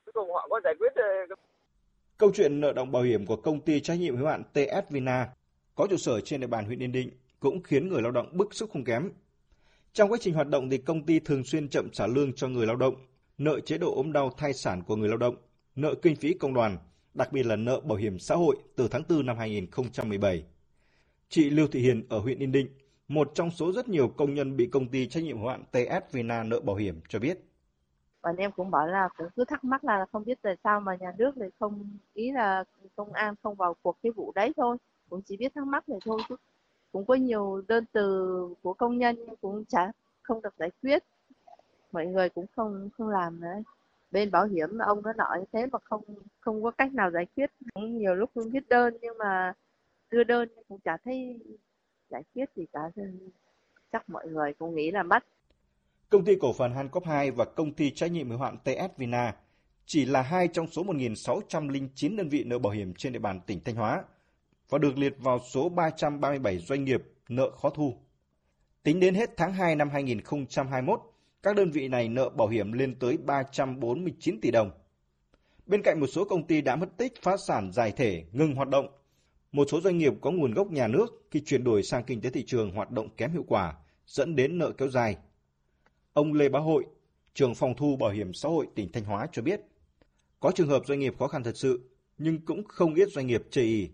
cuối 0.04 0.12
cùng 0.12 0.32
họ 0.32 0.48
có 0.50 0.60
giải 0.64 0.74
quyết 0.78 0.92
ờ, 0.94 1.36
Câu 2.18 2.30
chuyện 2.34 2.60
nợ 2.60 2.72
động 2.72 2.92
bảo 2.92 3.02
hiểm 3.02 3.26
của 3.26 3.36
công 3.36 3.60
ty 3.60 3.80
trách 3.80 3.94
nhiệm 3.94 4.16
hữu 4.16 4.26
hạn 4.26 4.42
TS 4.52 4.90
Vina 4.90 5.28
có 5.74 5.86
trụ 5.90 5.96
sở 5.96 6.20
trên 6.20 6.40
địa 6.40 6.46
bàn 6.46 6.64
huyện 6.64 6.82
Yên 6.82 6.92
Định 6.92 7.10
cũng 7.40 7.62
khiến 7.62 7.88
người 7.88 8.02
lao 8.02 8.12
động 8.12 8.28
bức 8.32 8.54
xúc 8.54 8.70
không 8.72 8.84
kém. 8.84 9.10
Trong 9.92 10.12
quá 10.12 10.18
trình 10.20 10.34
hoạt 10.34 10.48
động 10.48 10.70
thì 10.70 10.78
công 10.78 11.06
ty 11.06 11.20
thường 11.20 11.44
xuyên 11.44 11.68
chậm 11.68 11.90
trả 11.90 12.06
lương 12.06 12.32
cho 12.32 12.48
người 12.48 12.66
lao 12.66 12.76
động, 12.76 12.94
nợ 13.38 13.60
chế 13.60 13.78
độ 13.78 13.94
ốm 13.94 14.12
đau 14.12 14.30
thai 14.38 14.52
sản 14.52 14.82
của 14.86 14.96
người 14.96 15.08
lao 15.08 15.18
động, 15.18 15.36
nợ 15.74 15.94
kinh 16.02 16.16
phí 16.16 16.34
công 16.34 16.54
đoàn, 16.54 16.78
đặc 17.14 17.32
biệt 17.32 17.46
là 17.46 17.56
nợ 17.56 17.80
bảo 17.80 17.98
hiểm 17.98 18.18
xã 18.18 18.34
hội 18.34 18.56
từ 18.76 18.88
tháng 18.88 19.02
4 19.08 19.26
năm 19.26 19.36
2017. 19.36 20.44
Chị 21.28 21.50
Lưu 21.50 21.66
Thị 21.66 21.80
Hiền 21.80 22.06
ở 22.08 22.18
huyện 22.18 22.38
Yên 22.38 22.52
Định, 22.52 22.68
một 23.14 23.30
trong 23.34 23.50
số 23.50 23.72
rất 23.72 23.88
nhiều 23.88 24.08
công 24.08 24.34
nhân 24.34 24.56
bị 24.56 24.66
công 24.66 24.88
ty 24.88 25.06
trách 25.06 25.24
nhiệm 25.24 25.38
hữu 25.38 25.48
hạn 25.48 25.64
TS 25.70 26.12
Vina 26.12 26.42
nợ 26.42 26.60
bảo 26.60 26.76
hiểm 26.76 27.00
cho 27.08 27.18
biết. 27.18 27.38
Bọn 28.22 28.36
em 28.36 28.52
cũng 28.52 28.70
bảo 28.70 28.86
là 28.86 29.08
cũng 29.16 29.26
cứ 29.36 29.44
thắc 29.44 29.64
mắc 29.64 29.84
là 29.84 30.06
không 30.12 30.24
biết 30.24 30.38
tại 30.42 30.56
sao 30.64 30.80
mà 30.80 30.96
nhà 31.00 31.12
nước 31.18 31.36
lại 31.36 31.50
không, 31.60 31.98
ý 32.14 32.32
là 32.32 32.64
công 32.96 33.12
an 33.12 33.34
không 33.42 33.54
vào 33.54 33.76
cuộc 33.82 33.96
cái 34.02 34.12
vụ 34.12 34.32
đấy 34.34 34.52
thôi 34.56 34.76
cũng 35.10 35.22
chỉ 35.22 35.36
biết 35.36 35.54
thắc 35.54 35.66
mắc 35.66 35.88
này 35.88 35.98
thôi 36.04 36.20
chứ 36.28 36.36
cũng 36.92 37.06
có 37.06 37.14
nhiều 37.14 37.62
đơn 37.68 37.84
từ 37.92 38.54
của 38.62 38.74
công 38.74 38.98
nhân 38.98 39.16
cũng 39.40 39.64
chả, 39.64 39.92
không 40.22 40.42
được 40.42 40.54
giải 40.58 40.70
quyết 40.82 41.02
mọi 41.92 42.06
người 42.06 42.28
cũng 42.28 42.46
không 42.56 42.88
không 42.98 43.08
làm 43.08 43.40
nữa. 43.40 43.62
bên 44.10 44.30
bảo 44.30 44.46
hiểm 44.46 44.78
ông 44.78 45.02
nó 45.02 45.12
nói 45.12 45.44
thế 45.52 45.66
mà 45.72 45.78
không 45.84 46.04
không 46.40 46.62
có 46.62 46.70
cách 46.70 46.94
nào 46.94 47.10
giải 47.10 47.26
quyết 47.36 47.50
cũng 47.74 47.98
nhiều 47.98 48.14
lúc 48.14 48.30
cũng 48.34 48.50
viết 48.50 48.68
đơn 48.68 48.96
nhưng 49.00 49.18
mà 49.18 49.52
đưa 50.10 50.24
đơn 50.24 50.48
cũng 50.68 50.78
chả 50.84 50.96
thấy 50.96 51.40
giải 52.12 52.22
quyết 52.34 52.50
thì 52.56 52.66
cả 52.72 52.80
chắc 53.92 54.10
mọi 54.10 54.26
người 54.28 54.52
cũng 54.58 54.74
nghĩ 54.74 54.90
là 54.90 55.02
mất 55.02 55.24
Công 56.08 56.24
ty 56.24 56.36
cổ 56.40 56.52
phần 56.52 56.72
Hancock 56.72 57.06
2 57.06 57.30
và 57.30 57.44
công 57.44 57.72
ty 57.72 57.90
trách 57.90 58.12
nhiệm 58.12 58.30
hữu 58.30 58.38
hạn 58.38 58.56
TS 58.64 58.96
Vina 58.98 59.36
chỉ 59.86 60.04
là 60.04 60.22
hai 60.22 60.48
trong 60.48 60.66
số 60.66 60.84
1.609 60.84 62.16
đơn 62.16 62.28
vị 62.28 62.44
nợ 62.44 62.58
bảo 62.58 62.72
hiểm 62.72 62.94
trên 62.94 63.12
địa 63.12 63.18
bàn 63.18 63.40
tỉnh 63.46 63.60
Thanh 63.64 63.74
Hóa 63.74 64.04
và 64.68 64.78
được 64.78 64.98
liệt 64.98 65.14
vào 65.18 65.38
số 65.38 65.68
337 65.68 66.58
doanh 66.58 66.84
nghiệp 66.84 67.02
nợ 67.28 67.50
khó 67.50 67.70
thu. 67.70 67.94
Tính 68.82 69.00
đến 69.00 69.14
hết 69.14 69.36
tháng 69.36 69.52
2 69.52 69.76
năm 69.76 69.90
2021, 69.90 71.00
các 71.42 71.56
đơn 71.56 71.70
vị 71.70 71.88
này 71.88 72.08
nợ 72.08 72.28
bảo 72.28 72.48
hiểm 72.48 72.72
lên 72.72 72.98
tới 72.98 73.16
349 73.16 74.40
tỷ 74.40 74.50
đồng. 74.50 74.70
Bên 75.66 75.82
cạnh 75.82 76.00
một 76.00 76.06
số 76.06 76.24
công 76.24 76.46
ty 76.46 76.60
đã 76.60 76.76
mất 76.76 76.96
tích, 76.96 77.22
phá 77.22 77.36
sản 77.36 77.72
giải 77.72 77.92
thể, 77.92 78.24
ngừng 78.32 78.54
hoạt 78.54 78.68
động, 78.68 78.86
một 79.52 79.68
số 79.70 79.80
doanh 79.80 79.98
nghiệp 79.98 80.12
có 80.20 80.30
nguồn 80.30 80.54
gốc 80.54 80.70
nhà 80.70 80.88
nước 80.88 81.26
khi 81.30 81.40
chuyển 81.40 81.64
đổi 81.64 81.82
sang 81.82 82.04
kinh 82.04 82.20
tế 82.20 82.30
thị 82.30 82.44
trường 82.46 82.70
hoạt 82.70 82.90
động 82.90 83.08
kém 83.16 83.32
hiệu 83.32 83.44
quả, 83.48 83.74
dẫn 84.06 84.36
đến 84.36 84.58
nợ 84.58 84.72
kéo 84.78 84.88
dài. 84.88 85.16
Ông 86.12 86.32
Lê 86.32 86.48
Bá 86.48 86.58
Hội, 86.58 86.84
trưởng 87.34 87.54
phòng 87.54 87.74
thu 87.76 87.96
bảo 87.96 88.10
hiểm 88.10 88.32
xã 88.34 88.48
hội 88.48 88.66
tỉnh 88.74 88.92
Thanh 88.92 89.04
Hóa 89.04 89.26
cho 89.32 89.42
biết, 89.42 89.60
có 90.40 90.52
trường 90.54 90.68
hợp 90.68 90.82
doanh 90.86 90.98
nghiệp 90.98 91.14
khó 91.18 91.28
khăn 91.28 91.42
thật 91.42 91.56
sự, 91.56 91.90
nhưng 92.18 92.40
cũng 92.40 92.64
không 92.68 92.94
ít 92.94 93.08
doanh 93.12 93.26
nghiệp 93.26 93.42
chây 93.50 93.64
ý 93.64 93.88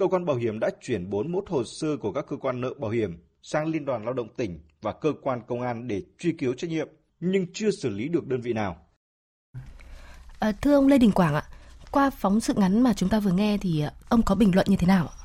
cơ 0.00 0.06
quan 0.06 0.24
bảo 0.24 0.36
hiểm 0.36 0.60
đã 0.60 0.70
chuyển 0.80 1.10
41 1.10 1.48
hồ 1.48 1.64
sơ 1.64 1.96
của 1.96 2.12
các 2.12 2.24
cơ 2.28 2.36
quan 2.36 2.60
nợ 2.60 2.74
bảo 2.78 2.90
hiểm 2.90 3.18
sang 3.42 3.66
Liên 3.66 3.84
đoàn 3.84 4.04
Lao 4.04 4.14
động 4.14 4.28
tỉnh 4.36 4.60
và 4.82 4.92
cơ 4.92 5.12
quan 5.22 5.40
công 5.48 5.62
an 5.62 5.88
để 5.88 6.02
truy 6.18 6.32
cứu 6.32 6.54
trách 6.54 6.70
nhiệm, 6.70 6.88
nhưng 7.20 7.46
chưa 7.52 7.70
xử 7.82 7.88
lý 7.88 8.08
được 8.08 8.26
đơn 8.26 8.40
vị 8.40 8.52
nào. 8.52 8.76
À, 10.38 10.52
thưa 10.52 10.74
ông 10.74 10.86
Lê 10.86 10.98
Đình 10.98 11.12
Quảng 11.12 11.34
ạ, 11.34 11.42
qua 11.90 12.10
phóng 12.10 12.40
sự 12.40 12.54
ngắn 12.56 12.82
mà 12.82 12.92
chúng 12.92 13.08
ta 13.08 13.20
vừa 13.20 13.32
nghe 13.32 13.58
thì 13.58 13.84
ông 14.08 14.22
có 14.22 14.34
bình 14.34 14.54
luận 14.54 14.66
như 14.70 14.76
thế 14.76 14.86
nào 14.86 15.06
ạ? 15.06 15.20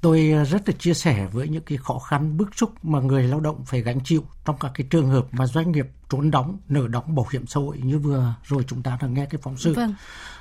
tôi 0.00 0.34
rất 0.50 0.68
là 0.68 0.74
chia 0.78 0.94
sẻ 0.94 1.28
với 1.32 1.48
những 1.48 1.62
cái 1.62 1.78
khó 1.78 1.98
khăn 1.98 2.36
bức 2.36 2.54
xúc 2.54 2.84
mà 2.84 3.00
người 3.00 3.22
lao 3.22 3.40
động 3.40 3.64
phải 3.64 3.82
gánh 3.82 4.00
chịu 4.04 4.24
trong 4.44 4.56
các 4.60 4.72
cái 4.74 4.86
trường 4.90 5.08
hợp 5.08 5.26
mà 5.32 5.46
doanh 5.46 5.72
nghiệp 5.72 5.86
trốn 6.10 6.30
đóng 6.30 6.58
nợ 6.68 6.88
đóng 6.88 7.14
bảo 7.14 7.26
hiểm 7.30 7.46
xã 7.46 7.60
hội 7.60 7.78
như 7.82 7.98
vừa 7.98 8.34
rồi 8.44 8.64
chúng 8.68 8.82
ta 8.82 8.98
đã 9.02 9.08
nghe 9.08 9.26
cái 9.26 9.40
phóng 9.42 9.56
sự 9.56 9.74
vâng. 9.74 9.94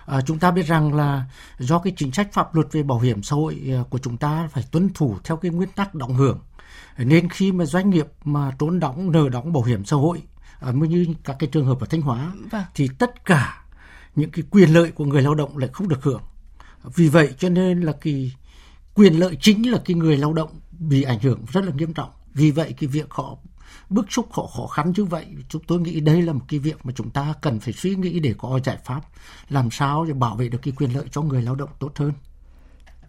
à, 0.06 0.22
chúng 0.22 0.40
ta 0.40 0.52
biết 0.52 0.66
rằng 0.66 0.94
là 0.94 1.26
do 1.60 1.80
cái 1.80 1.94
chính 1.98 2.12
sách 2.12 2.34
pháp 2.34 2.56
luật 2.56 2.68
về 2.72 2.84
bảo 2.84 3.00
hiểm 3.00 3.24
xã 3.24 3.36
hội 3.36 3.62
à, 3.68 3.84
của 3.90 3.98
chúng 3.98 4.18
ta 4.18 4.50
phải 4.52 4.64
tuân 4.72 4.90
thủ 4.94 5.18
theo 5.24 5.38
cái 5.38 5.52
nguyên 5.52 5.70
tắc 5.70 5.96
đóng 5.96 6.16
hưởng 6.16 6.40
nên 6.98 7.30
khi 7.30 7.52
mà 7.52 7.66
doanh 7.66 7.90
nghiệp 7.90 8.08
mà 8.24 8.52
trốn 8.60 8.80
đóng 8.80 9.12
nợ 9.12 9.30
đóng 9.30 9.54
bảo 9.54 9.64
hiểm 9.64 9.86
xã 9.86 9.96
hội 9.96 10.22
à, 10.60 10.72
như 10.72 11.08
các 11.24 11.36
cái 11.40 11.50
trường 11.52 11.66
hợp 11.66 11.80
ở 11.80 11.88
thanh 11.90 12.02
hóa 12.02 12.32
vâng. 12.52 12.64
thì 12.76 12.90
tất 13.00 13.26
cả 13.26 13.64
những 14.18 14.32
cái 14.32 14.44
quyền 14.52 14.70
lợi 14.70 14.92
của 14.92 15.06
người 15.06 15.22
lao 15.22 15.36
động 15.36 15.58
lại 15.58 15.70
không 15.74 15.88
được 15.88 16.04
hưởng. 16.04 16.22
Vì 16.84 17.08
vậy 17.08 17.34
cho 17.40 17.50
nên 17.50 17.82
là 17.82 17.92
cái 18.02 18.32
quyền 18.94 19.14
lợi 19.14 19.38
chính 19.42 19.72
là 19.72 19.82
cái 19.86 19.96
người 19.96 20.18
lao 20.18 20.34
động 20.34 20.50
bị 20.80 21.04
ảnh 21.04 21.20
hưởng 21.20 21.46
rất 21.52 21.64
là 21.66 21.72
nghiêm 21.76 21.94
trọng. 21.94 22.10
Vì 22.34 22.52
vậy 22.52 22.74
cái 22.78 22.88
việc 22.88 23.06
họ 23.10 23.38
bức 23.90 24.06
xúc 24.12 24.28
họ 24.32 24.48
khó 24.48 24.68
khăn 24.68 24.94
như 24.98 25.06
vậy 25.06 25.26
chúng 25.50 25.62
tôi 25.68 25.80
nghĩ 25.80 26.00
đây 26.00 26.22
là 26.22 26.34
một 26.34 26.46
cái 26.48 26.60
việc 26.60 26.86
mà 26.86 26.94
chúng 26.96 27.10
ta 27.10 27.34
cần 27.42 27.60
phải 27.60 27.74
suy 27.74 27.96
nghĩ 27.96 28.20
để 28.20 28.34
có 28.38 28.60
giải 28.64 28.78
pháp 28.86 29.02
làm 29.50 29.72
sao 29.72 30.06
để 30.06 30.14
bảo 30.14 30.36
vệ 30.36 30.50
được 30.50 30.60
cái 30.62 30.74
quyền 30.78 30.96
lợi 30.96 31.06
cho 31.12 31.22
người 31.22 31.42
lao 31.42 31.56
động 31.56 31.70
tốt 31.80 31.92
hơn. 31.96 32.12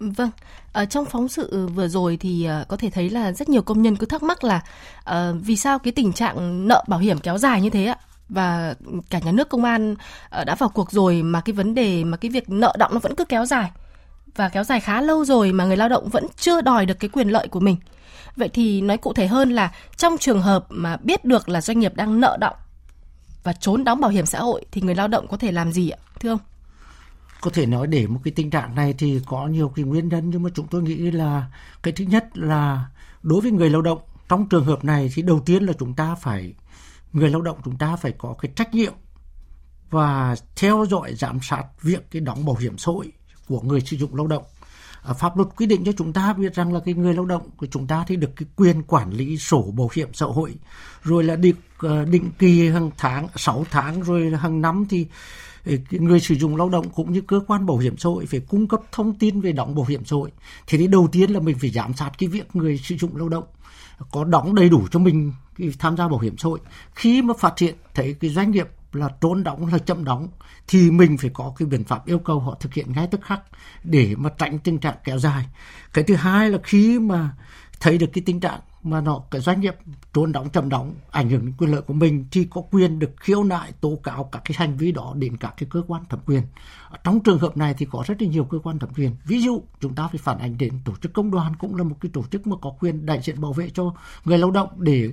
Vâng, 0.00 0.30
ở 0.72 0.84
trong 0.84 1.04
phóng 1.04 1.28
sự 1.28 1.66
vừa 1.66 1.88
rồi 1.88 2.16
thì 2.16 2.44
ờ, 2.44 2.64
có 2.68 2.76
thể 2.76 2.90
thấy 2.90 3.10
là 3.10 3.32
rất 3.32 3.48
nhiều 3.48 3.62
công 3.62 3.82
nhân 3.82 3.96
cứ 3.96 4.06
thắc 4.06 4.22
mắc 4.22 4.44
là 4.44 4.64
uh, 5.10 5.14
vì 5.44 5.56
sao 5.56 5.78
cái 5.78 5.92
tình 5.92 6.12
trạng 6.12 6.68
nợ 6.68 6.84
bảo 6.88 7.00
hiểm 7.00 7.18
kéo 7.18 7.38
dài 7.38 7.60
như 7.60 7.70
thế 7.70 7.86
ạ? 7.86 7.96
Và 8.28 8.74
cả 9.10 9.18
nhà 9.18 9.32
nước 9.32 9.48
công 9.48 9.64
an 9.64 9.94
ờ, 10.30 10.44
đã 10.44 10.54
vào 10.54 10.68
cuộc 10.68 10.90
rồi 10.90 11.22
mà 11.22 11.40
cái 11.40 11.52
vấn 11.52 11.74
đề 11.74 12.04
mà 12.04 12.16
cái 12.16 12.30
việc 12.30 12.50
nợ 12.50 12.76
động 12.78 12.90
nó 12.94 13.00
vẫn 13.00 13.14
cứ 13.14 13.24
kéo 13.24 13.46
dài 13.46 13.70
và 14.36 14.48
kéo 14.48 14.64
dài 14.64 14.80
khá 14.80 15.00
lâu 15.00 15.24
rồi 15.24 15.52
mà 15.52 15.64
người 15.64 15.76
lao 15.76 15.88
động 15.88 16.08
vẫn 16.08 16.26
chưa 16.36 16.60
đòi 16.60 16.86
được 16.86 17.00
cái 17.00 17.08
quyền 17.08 17.28
lợi 17.28 17.48
của 17.48 17.60
mình. 17.60 17.76
Vậy 18.36 18.48
thì 18.48 18.80
nói 18.80 18.96
cụ 18.96 19.12
thể 19.12 19.26
hơn 19.26 19.50
là 19.50 19.72
trong 19.96 20.18
trường 20.18 20.42
hợp 20.42 20.66
mà 20.68 20.96
biết 20.96 21.24
được 21.24 21.48
là 21.48 21.60
doanh 21.60 21.78
nghiệp 21.78 21.92
đang 21.94 22.20
nợ 22.20 22.36
động 22.40 22.56
và 23.42 23.52
trốn 23.52 23.84
đóng 23.84 24.00
bảo 24.00 24.10
hiểm 24.10 24.26
xã 24.26 24.40
hội 24.40 24.64
thì 24.72 24.80
người 24.80 24.94
lao 24.94 25.08
động 25.08 25.28
có 25.28 25.36
thể 25.36 25.52
làm 25.52 25.72
gì 25.72 25.90
ạ, 25.90 25.98
thưa 26.20 26.30
ông? 26.30 26.38
Có 27.40 27.50
thể 27.54 27.66
nói 27.66 27.86
để 27.86 28.06
một 28.06 28.20
cái 28.24 28.32
tình 28.36 28.50
trạng 28.50 28.74
này 28.74 28.94
thì 28.98 29.20
có 29.26 29.46
nhiều 29.46 29.72
cái 29.76 29.84
nguyên 29.84 30.08
nhân 30.08 30.30
nhưng 30.30 30.42
mà 30.42 30.50
chúng 30.54 30.66
tôi 30.66 30.82
nghĩ 30.82 30.96
là 30.96 31.46
cái 31.82 31.92
thứ 31.92 32.04
nhất 32.04 32.38
là 32.38 32.84
đối 33.22 33.40
với 33.40 33.50
người 33.50 33.70
lao 33.70 33.82
động 33.82 33.98
trong 34.28 34.48
trường 34.48 34.64
hợp 34.64 34.84
này 34.84 35.10
thì 35.14 35.22
đầu 35.22 35.40
tiên 35.46 35.62
là 35.62 35.72
chúng 35.78 35.94
ta 35.94 36.14
phải 36.14 36.54
người 37.12 37.30
lao 37.30 37.42
động 37.42 37.58
chúng 37.64 37.78
ta 37.78 37.96
phải 37.96 38.12
có 38.18 38.34
cái 38.40 38.52
trách 38.56 38.74
nhiệm 38.74 38.92
và 39.90 40.36
theo 40.56 40.86
dõi, 40.90 41.14
giám 41.14 41.38
sát 41.42 41.64
việc 41.82 42.10
cái 42.10 42.20
đóng 42.20 42.44
bảo 42.44 42.56
hiểm 42.56 42.78
xã 42.78 42.92
hội 42.92 43.12
của 43.48 43.60
người 43.60 43.80
sử 43.80 43.96
dụng 43.96 44.14
lao 44.14 44.26
động. 44.26 44.42
À, 45.02 45.12
pháp 45.12 45.36
luật 45.36 45.48
quy 45.56 45.66
định 45.66 45.84
cho 45.84 45.92
chúng 45.92 46.12
ta 46.12 46.32
biết 46.32 46.54
rằng 46.54 46.72
là 46.72 46.80
cái 46.84 46.94
người 46.94 47.14
lao 47.14 47.24
động 47.24 47.50
của 47.56 47.66
chúng 47.66 47.86
ta 47.86 48.04
thì 48.06 48.16
được 48.16 48.30
cái 48.36 48.46
quyền 48.56 48.82
quản 48.82 49.10
lý 49.10 49.38
sổ 49.38 49.62
bảo 49.76 49.88
hiểm 49.94 50.08
xã 50.12 50.26
hội, 50.26 50.54
rồi 51.02 51.24
là 51.24 51.36
định 51.36 51.56
à, 51.78 52.04
định 52.10 52.30
kỳ 52.38 52.68
hàng 52.68 52.90
tháng 52.98 53.28
6 53.36 53.64
tháng, 53.70 54.02
rồi 54.02 54.32
hàng 54.36 54.60
năm 54.60 54.84
thì 54.90 55.06
à, 55.64 55.72
người 55.90 56.20
sử 56.20 56.34
dụng 56.34 56.56
lao 56.56 56.68
động 56.68 56.90
cũng 56.90 57.12
như 57.12 57.20
cơ 57.20 57.40
quan 57.46 57.66
bảo 57.66 57.78
hiểm 57.78 57.96
xã 57.96 58.08
hội 58.08 58.26
phải 58.26 58.40
cung 58.40 58.68
cấp 58.68 58.80
thông 58.92 59.18
tin 59.18 59.40
về 59.40 59.52
đóng 59.52 59.74
bảo 59.74 59.84
hiểm 59.84 60.04
xã 60.04 60.16
hội. 60.16 60.30
Thế 60.66 60.78
thì 60.78 60.86
đầu 60.86 61.08
tiên 61.12 61.30
là 61.30 61.40
mình 61.40 61.58
phải 61.58 61.70
giám 61.70 61.94
sát 61.94 62.10
cái 62.18 62.28
việc 62.28 62.56
người 62.56 62.78
sử 62.78 62.96
dụng 62.96 63.16
lao 63.16 63.28
động 63.28 63.44
có 64.10 64.24
đóng 64.24 64.54
đầy 64.54 64.68
đủ 64.68 64.86
cho 64.90 64.98
mình 64.98 65.32
tham 65.78 65.96
gia 65.96 66.08
bảo 66.08 66.18
hiểm 66.18 66.38
xã 66.38 66.48
hội, 66.48 66.60
khi 66.94 67.22
mà 67.22 67.34
phát 67.38 67.58
hiện 67.58 67.74
thấy 67.94 68.14
cái 68.20 68.30
doanh 68.30 68.50
nghiệp 68.50 68.68
là 68.92 69.08
trốn 69.20 69.44
đóng, 69.44 69.66
là 69.66 69.78
chậm 69.78 70.04
đóng, 70.04 70.28
thì 70.68 70.90
mình 70.90 71.16
phải 71.18 71.30
có 71.34 71.52
cái 71.56 71.68
biện 71.68 71.84
pháp 71.84 72.06
yêu 72.06 72.18
cầu 72.18 72.40
họ 72.40 72.56
thực 72.60 72.74
hiện 72.74 72.92
ngay 72.92 73.06
tức 73.06 73.20
khắc 73.22 73.40
để 73.84 74.14
mà 74.16 74.30
tránh 74.38 74.58
tình 74.58 74.78
trạng 74.78 74.96
kéo 75.04 75.18
dài. 75.18 75.46
Cái 75.92 76.04
thứ 76.04 76.14
hai 76.14 76.50
là 76.50 76.58
khi 76.62 76.98
mà 76.98 77.32
thấy 77.80 77.98
được 77.98 78.10
cái 78.12 78.22
tình 78.26 78.40
trạng 78.40 78.60
mà 78.82 79.00
nó, 79.00 79.20
cái 79.30 79.40
doanh 79.40 79.60
nghiệp 79.60 79.74
trốn 80.14 80.32
đóng, 80.32 80.50
chậm 80.50 80.68
đóng, 80.68 80.94
ảnh 81.10 81.30
hưởng 81.30 81.46
đến 81.46 81.54
quyền 81.58 81.70
lợi 81.70 81.82
của 81.82 81.94
mình, 81.94 82.26
thì 82.30 82.46
có 82.50 82.60
quyền 82.60 82.98
được 82.98 83.10
khiếu 83.16 83.44
nại, 83.44 83.72
tố 83.80 83.98
cáo 84.02 84.24
các 84.24 84.42
cái 84.44 84.54
hành 84.58 84.76
vi 84.76 84.92
đó 84.92 85.12
đến 85.16 85.36
các 85.36 85.54
cái 85.56 85.68
cơ 85.70 85.82
quan 85.86 86.04
thẩm 86.08 86.20
quyền. 86.26 86.42
Trong 87.04 87.20
trường 87.20 87.38
hợp 87.38 87.56
này 87.56 87.74
thì 87.78 87.86
có 87.90 88.04
rất 88.06 88.22
là 88.22 88.28
nhiều 88.28 88.44
cơ 88.44 88.58
quan 88.58 88.78
thẩm 88.78 88.90
quyền. 88.94 89.16
Ví 89.24 89.40
dụ, 89.42 89.62
chúng 89.80 89.94
ta 89.94 90.08
phải 90.08 90.18
phản 90.18 90.38
ánh 90.38 90.58
đến 90.58 90.72
tổ 90.84 90.92
chức 91.02 91.12
công 91.12 91.30
đoàn 91.30 91.56
cũng 91.58 91.76
là 91.76 91.84
một 91.84 91.96
cái 92.00 92.10
tổ 92.12 92.22
chức 92.30 92.46
mà 92.46 92.56
có 92.62 92.70
quyền 92.80 93.06
đại 93.06 93.20
diện 93.22 93.40
bảo 93.40 93.52
vệ 93.52 93.70
cho 93.70 93.94
người 94.24 94.38
lao 94.38 94.50
động 94.50 94.68
để 94.76 95.12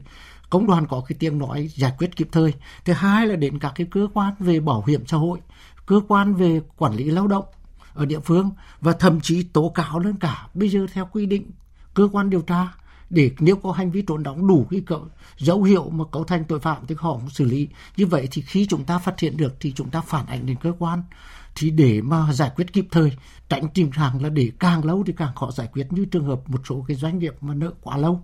công 0.55 0.67
đoàn 0.67 0.87
có 0.87 1.01
cái 1.07 1.15
tiếng 1.19 1.37
nói 1.37 1.69
giải 1.75 1.93
quyết 1.97 2.15
kịp 2.15 2.27
thời. 2.31 2.53
Thứ 2.85 2.93
hai 2.93 3.27
là 3.27 3.35
đến 3.35 3.59
các 3.59 3.71
cái 3.75 3.87
cơ 3.91 4.07
quan 4.13 4.33
về 4.39 4.59
bảo 4.59 4.83
hiểm 4.87 5.07
xã 5.07 5.17
hội 5.17 5.39
cơ 5.85 6.01
quan 6.07 6.33
về 6.33 6.61
quản 6.77 6.95
lý 6.95 7.03
lao 7.03 7.27
động 7.27 7.45
ở 7.93 8.05
địa 8.05 8.19
phương 8.19 8.51
và 8.81 8.93
thậm 8.93 9.21
chí 9.21 9.43
tố 9.43 9.69
cáo 9.69 9.99
lên 9.99 10.15
cả. 10.15 10.47
Bây 10.53 10.69
giờ 10.69 10.85
theo 10.93 11.09
quy 11.11 11.25
định 11.25 11.51
cơ 11.93 12.07
quan 12.11 12.29
điều 12.29 12.41
tra 12.41 12.67
để 13.09 13.31
nếu 13.39 13.55
có 13.55 13.71
hành 13.71 13.91
vi 13.91 14.01
trốn 14.07 14.23
đóng 14.23 14.47
đủ 14.47 14.67
cái 14.71 14.81
cỡ, 14.85 14.99
dấu 15.37 15.63
hiệu 15.63 15.89
mà 15.89 16.05
cấu 16.11 16.23
thành 16.23 16.43
tội 16.43 16.59
phạm 16.59 16.85
thì 16.87 16.95
họ 16.99 17.19
xử 17.29 17.45
lý. 17.45 17.67
Như 17.97 18.05
vậy 18.05 18.27
thì 18.31 18.41
khi 18.41 18.65
chúng 18.69 18.83
ta 18.83 18.99
phát 18.99 19.19
hiện 19.19 19.37
được 19.37 19.55
thì 19.59 19.73
chúng 19.75 19.89
ta 19.89 20.01
phản 20.01 20.25
ánh 20.25 20.45
đến 20.45 20.57
cơ 20.61 20.73
quan. 20.79 21.03
Thì 21.55 21.69
để 21.69 22.01
mà 22.01 22.33
giải 22.33 22.51
quyết 22.55 22.73
kịp 22.73 22.87
thời 22.91 23.11
tránh 23.49 23.67
tình 23.73 23.91
trạng 23.91 24.23
là 24.23 24.29
để 24.29 24.51
càng 24.59 24.85
lâu 24.85 25.03
thì 25.07 25.13
càng 25.17 25.35
khó 25.35 25.51
giải 25.51 25.67
quyết. 25.73 25.93
Như 25.93 26.05
trường 26.05 26.25
hợp 26.25 26.49
một 26.49 26.61
số 26.69 26.85
cái 26.87 26.97
doanh 26.97 27.19
nghiệp 27.19 27.35
mà 27.41 27.53
nợ 27.53 27.71
quá 27.81 27.97
lâu. 27.97 28.23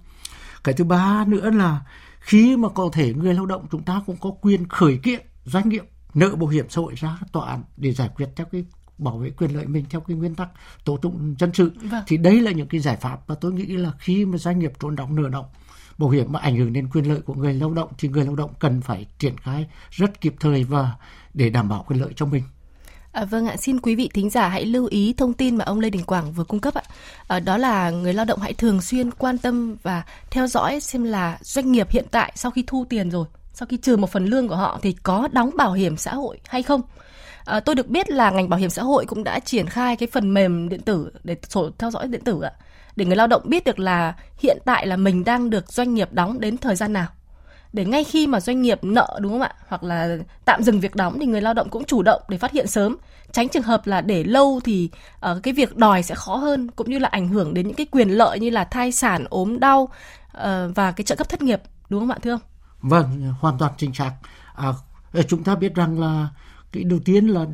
Cái 0.64 0.74
thứ 0.74 0.84
ba 0.84 1.26
nữa 1.28 1.50
là 1.50 1.82
khi 2.22 2.58
mà 2.58 2.70
có 2.70 2.90
thể 2.94 3.14
người 3.14 3.34
lao 3.34 3.46
động 3.46 3.66
chúng 3.72 3.84
ta 3.84 4.02
cũng 4.06 4.18
có 4.22 4.32
quyền 4.42 4.68
khởi 4.68 4.98
kiện 5.04 5.22
doanh 5.46 5.70
nghiệp 5.70 5.84
nợ 6.14 6.36
bảo 6.36 6.48
hiểm 6.48 6.66
xã 6.70 6.82
hội 6.82 6.94
ra 6.96 7.18
tòa 7.32 7.50
án 7.50 7.64
để 7.78 7.92
giải 7.92 8.10
quyết 8.16 8.30
theo 8.36 8.48
cái 8.52 8.66
bảo 8.98 9.18
vệ 9.18 9.30
quyền 9.30 9.56
lợi 9.56 9.66
mình 9.66 9.86
theo 9.90 10.02
cái 10.02 10.18
nguyên 10.18 10.36
tắc 10.36 10.50
tố 10.86 10.98
tụng 10.98 11.36
dân 11.40 11.52
sự 11.54 11.72
vâng. 11.92 12.04
thì 12.08 12.18
đây 12.18 12.42
là 12.42 12.52
những 12.52 12.68
cái 12.68 12.82
giải 12.82 12.98
pháp 12.98 13.30
mà 13.30 13.36
tôi 13.36 13.54
nghĩ 13.54 13.66
là 13.66 13.92
khi 14.00 14.26
mà 14.26 14.38
doanh 14.38 14.60
nghiệp 14.60 14.72
trốn 14.80 14.96
đóng 14.96 15.16
nợ 15.16 15.30
động 15.30 15.46
bảo 15.98 16.10
hiểm 16.10 16.32
mà 16.32 16.40
ảnh 16.40 16.58
hưởng 16.58 16.74
đến 16.74 16.90
quyền 16.90 17.06
lợi 17.06 17.22
của 17.22 17.34
người 17.34 17.54
lao 17.54 17.74
động 17.74 17.90
thì 17.98 18.08
người 18.08 18.26
lao 18.26 18.36
động 18.36 18.52
cần 18.60 18.82
phải 18.82 19.06
triển 19.20 19.38
khai 19.38 19.68
rất 19.90 20.22
kịp 20.22 20.36
thời 20.40 20.64
và 20.64 20.94
để 21.34 21.50
đảm 21.50 21.70
bảo 21.70 21.86
quyền 21.88 22.02
lợi 22.02 22.14
cho 22.16 22.26
mình. 22.26 22.44
À, 23.12 23.26
vâng 23.26 23.48
ạ, 23.48 23.58
xin 23.58 23.80
quý 23.80 23.96
vị 23.96 24.10
thính 24.14 24.30
giả 24.30 24.48
hãy 24.48 24.66
lưu 24.66 24.86
ý 24.86 25.14
thông 25.18 25.34
tin 25.34 25.56
mà 25.56 25.66
ông 25.66 25.80
Lê 25.80 25.90
Đình 25.90 26.04
Quảng 26.04 26.32
vừa 26.32 26.44
cung 26.44 26.60
cấp 26.60 26.74
ạ. 26.74 26.84
À, 27.28 27.40
đó 27.40 27.58
là 27.58 27.90
người 27.90 28.14
lao 28.14 28.26
động 28.26 28.40
hãy 28.40 28.54
thường 28.54 28.82
xuyên 28.82 29.12
quan 29.12 29.38
tâm 29.38 29.76
và 29.84 30.04
theo 30.30 30.48
dõi 30.48 30.80
xem 30.80 31.04
là 31.04 31.38
doanh 31.42 31.72
nghiệp 31.72 31.92
hiện 31.92 32.06
tại 32.12 32.32
sau 32.36 32.52
khi 32.52 32.64
thu 32.68 32.86
tiền 32.90 33.10
rồi, 33.12 33.26
sau 33.54 33.68
khi 33.68 33.78
trừ 33.78 33.98
một 33.98 34.10
phần 34.12 34.26
lương 34.26 34.48
của 34.48 34.56
họ 34.56 34.80
thì 34.82 34.96
có 35.04 35.28
đóng 35.32 35.50
bảo 35.58 35.74
hiểm 35.74 35.98
xã 35.98 36.14
hội 36.14 36.40
hay 36.48 36.64
không. 36.64 36.82
À, 37.46 37.60
tôi 37.60 37.76
được 37.76 37.88
biết 37.88 38.10
là 38.10 38.32
ngành 38.32 38.50
bảo 38.50 38.60
hiểm 38.60 38.70
xã 38.70 38.84
hội 38.84 39.06
cũng 39.06 39.24
đã 39.24 39.40
triển 39.40 39.68
khai 39.68 39.96
cái 39.96 40.08
phần 40.12 40.34
mềm 40.34 40.70
điện 40.70 40.82
tử 40.82 41.12
để 41.24 41.36
sổ 41.50 41.70
theo 41.78 41.92
dõi 41.92 42.08
điện 42.08 42.22
tử 42.24 42.42
ạ, 42.42 42.52
để 42.96 43.06
người 43.06 43.16
lao 43.16 43.28
động 43.28 43.42
biết 43.46 43.64
được 43.64 43.80
là 43.80 44.16
hiện 44.38 44.58
tại 44.66 44.88
là 44.88 44.98
mình 44.98 45.24
đang 45.24 45.50
được 45.50 45.72
doanh 45.72 45.94
nghiệp 45.94 46.14
đóng 46.14 46.40
đến 46.40 46.58
thời 46.58 46.76
gian 46.76 46.94
nào 46.94 47.08
để 47.74 47.86
ngay 47.86 48.04
khi 48.04 48.28
mà 48.28 48.40
doanh 48.40 48.62
nghiệp 48.62 48.84
nợ 48.84 49.20
đúng 49.22 49.32
không 49.32 49.42
ạ? 49.42 49.54
Hoặc 49.68 49.84
là 49.84 50.18
tạm 50.46 50.64
dừng 50.64 50.80
việc 50.80 50.96
đóng 50.96 51.18
thì 51.20 51.26
người 51.26 51.42
lao 51.42 51.54
động 51.54 51.70
cũng 51.70 51.86
chủ 51.86 52.02
động 52.02 52.22
để 52.30 52.38
phát 52.38 52.52
hiện 52.52 52.68
sớm. 52.68 52.98
Tránh 53.32 53.50
trường 53.50 53.64
hợp 53.64 53.88
là 53.88 54.02
để 54.02 54.24
lâu 54.24 54.60
thì 54.64 54.90
uh, 55.32 55.44
cái 55.44 55.54
việc 55.54 55.76
đòi 55.76 56.04
sẽ 56.04 56.16
khó 56.16 56.36
hơn 56.36 56.72
cũng 56.72 56.90
như 56.90 57.00
là 57.00 57.08
ảnh 57.08 57.28
hưởng 57.28 57.54
đến 57.54 57.68
những 57.68 57.76
cái 57.76 57.86
quyền 57.92 58.10
lợi 58.10 58.40
như 58.40 58.50
là 58.50 58.64
thai 58.64 58.92
sản 58.92 59.26
ốm 59.30 59.60
đau 59.60 59.82
uh, 59.82 59.92
và 60.76 60.92
cái 60.92 61.06
trợ 61.06 61.16
cấp 61.16 61.30
thất 61.30 61.42
nghiệp 61.42 61.62
đúng 61.90 62.00
không 62.00 62.12
ạ 62.12 62.18
thưa 62.22 62.32
ông? 62.32 62.42
Vâng 62.82 63.34
hoàn 63.40 63.58
toàn 63.58 63.74
chính 63.78 63.94
xác. 63.94 64.12
À, 64.56 64.74
chúng 65.28 65.44
ta 65.44 65.56
biết 65.56 65.76
rằng 65.76 66.00
là 66.00 66.28
cái 66.72 66.84
đầu 66.84 67.00
tiên 67.06 67.28
là 67.28 67.46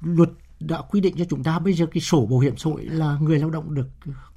luật 0.00 0.28
đã 0.60 0.82
quy 0.90 1.00
định 1.00 1.14
cho 1.18 1.24
chúng 1.30 1.42
ta 1.42 1.58
bây 1.58 1.74
giờ 1.74 1.86
cái 1.86 2.00
sổ 2.00 2.26
bảo 2.26 2.38
hiểm 2.38 2.56
xã 2.56 2.70
hội 2.70 2.84
là 2.84 3.18
người 3.20 3.38
lao 3.38 3.50
động 3.50 3.74
được 3.74 3.88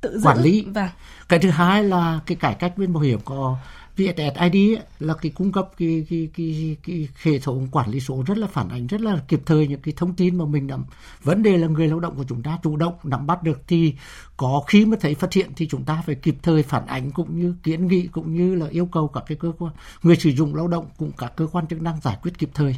Tự 0.01 0.19
quản 0.23 0.41
lý. 0.41 0.65
Vâng. 0.73 0.89
Cái 1.29 1.39
thứ 1.39 1.49
hai 1.49 1.83
là 1.83 2.19
cái 2.25 2.35
cải 2.35 2.53
cách 2.53 2.77
bên 2.77 2.93
bảo 2.93 3.03
hiểm 3.03 3.19
có 3.25 3.57
VSSID 3.99 4.79
là 4.99 5.13
cái 5.13 5.31
cung 5.35 5.51
cấp 5.51 5.69
cái, 5.77 6.05
cái, 6.09 6.29
cái, 6.38 6.77
cái 6.83 7.07
hệ 7.23 7.39
thống 7.39 7.67
quản 7.71 7.89
lý 7.89 7.99
số 7.99 8.23
rất 8.27 8.38
là 8.38 8.47
phản 8.47 8.69
ánh 8.69 8.88
rất 8.88 9.01
là 9.01 9.21
kịp 9.27 9.41
thời 9.45 9.67
những 9.67 9.81
cái 9.81 9.93
thông 9.97 10.13
tin 10.13 10.38
mà 10.38 10.45
mình 10.45 10.67
nắm 10.67 10.85
vấn 11.23 11.43
đề 11.43 11.57
là 11.57 11.67
người 11.67 11.88
lao 11.88 11.99
động 11.99 12.15
của 12.15 12.23
chúng 12.29 12.43
ta 12.43 12.59
chủ 12.63 12.77
động 12.77 12.93
nắm 13.03 13.27
bắt 13.27 13.43
được 13.43 13.61
thì 13.67 13.93
có 14.38 14.63
khi 14.67 14.85
mà 14.85 14.97
thấy 15.01 15.15
phát 15.15 15.33
hiện 15.33 15.51
thì 15.55 15.67
chúng 15.67 15.83
ta 15.83 16.03
phải 16.05 16.15
kịp 16.15 16.35
thời 16.43 16.63
phản 16.63 16.85
ánh 16.88 17.11
cũng 17.11 17.39
như 17.39 17.55
kiến 17.63 17.88
nghị 17.88 18.07
cũng 18.07 18.35
như 18.35 18.55
là 18.55 18.67
yêu 18.67 18.85
cầu 18.85 19.07
các 19.07 19.23
cái 19.27 19.38
cơ 19.41 19.51
quan 19.59 19.73
người 20.03 20.15
sử 20.15 20.29
dụng 20.29 20.55
lao 20.55 20.67
động 20.67 20.85
cũng 20.97 21.11
các 21.17 21.33
cơ 21.35 21.47
quan 21.47 21.67
chức 21.67 21.81
năng 21.81 22.01
giải 22.01 22.17
quyết 22.21 22.38
kịp 22.38 22.49
thời 22.53 22.75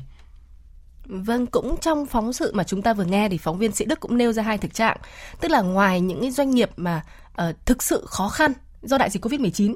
Vâng, 1.06 1.48
cũng 1.48 1.78
trong 1.82 2.06
phóng 2.06 2.34
sự 2.34 2.52
mà 2.54 2.64
chúng 2.64 2.82
ta 2.82 2.94
vừa 2.94 3.04
nghe 3.04 3.30
thì 3.30 3.38
phóng 3.38 3.58
viên 3.58 3.72
Sĩ 3.72 3.86
Đức 3.86 4.00
cũng 4.00 4.18
nêu 4.18 4.34
ra 4.34 4.44
hai 4.44 4.58
thực 4.58 4.74
trạng, 4.74 4.98
tức 5.40 5.52
là 5.52 5.62
ngoài 5.62 6.02
những 6.02 6.22
cái 6.22 6.32
doanh 6.32 6.52
nghiệp 6.52 6.70
mà 6.78 7.04
uh, 7.42 7.56
thực 7.66 7.84
sự 7.84 8.06
khó 8.08 8.30
khăn 8.30 8.54
do 8.82 8.98
đại 8.98 9.10
dịch 9.10 9.26
Covid-19 9.26 9.76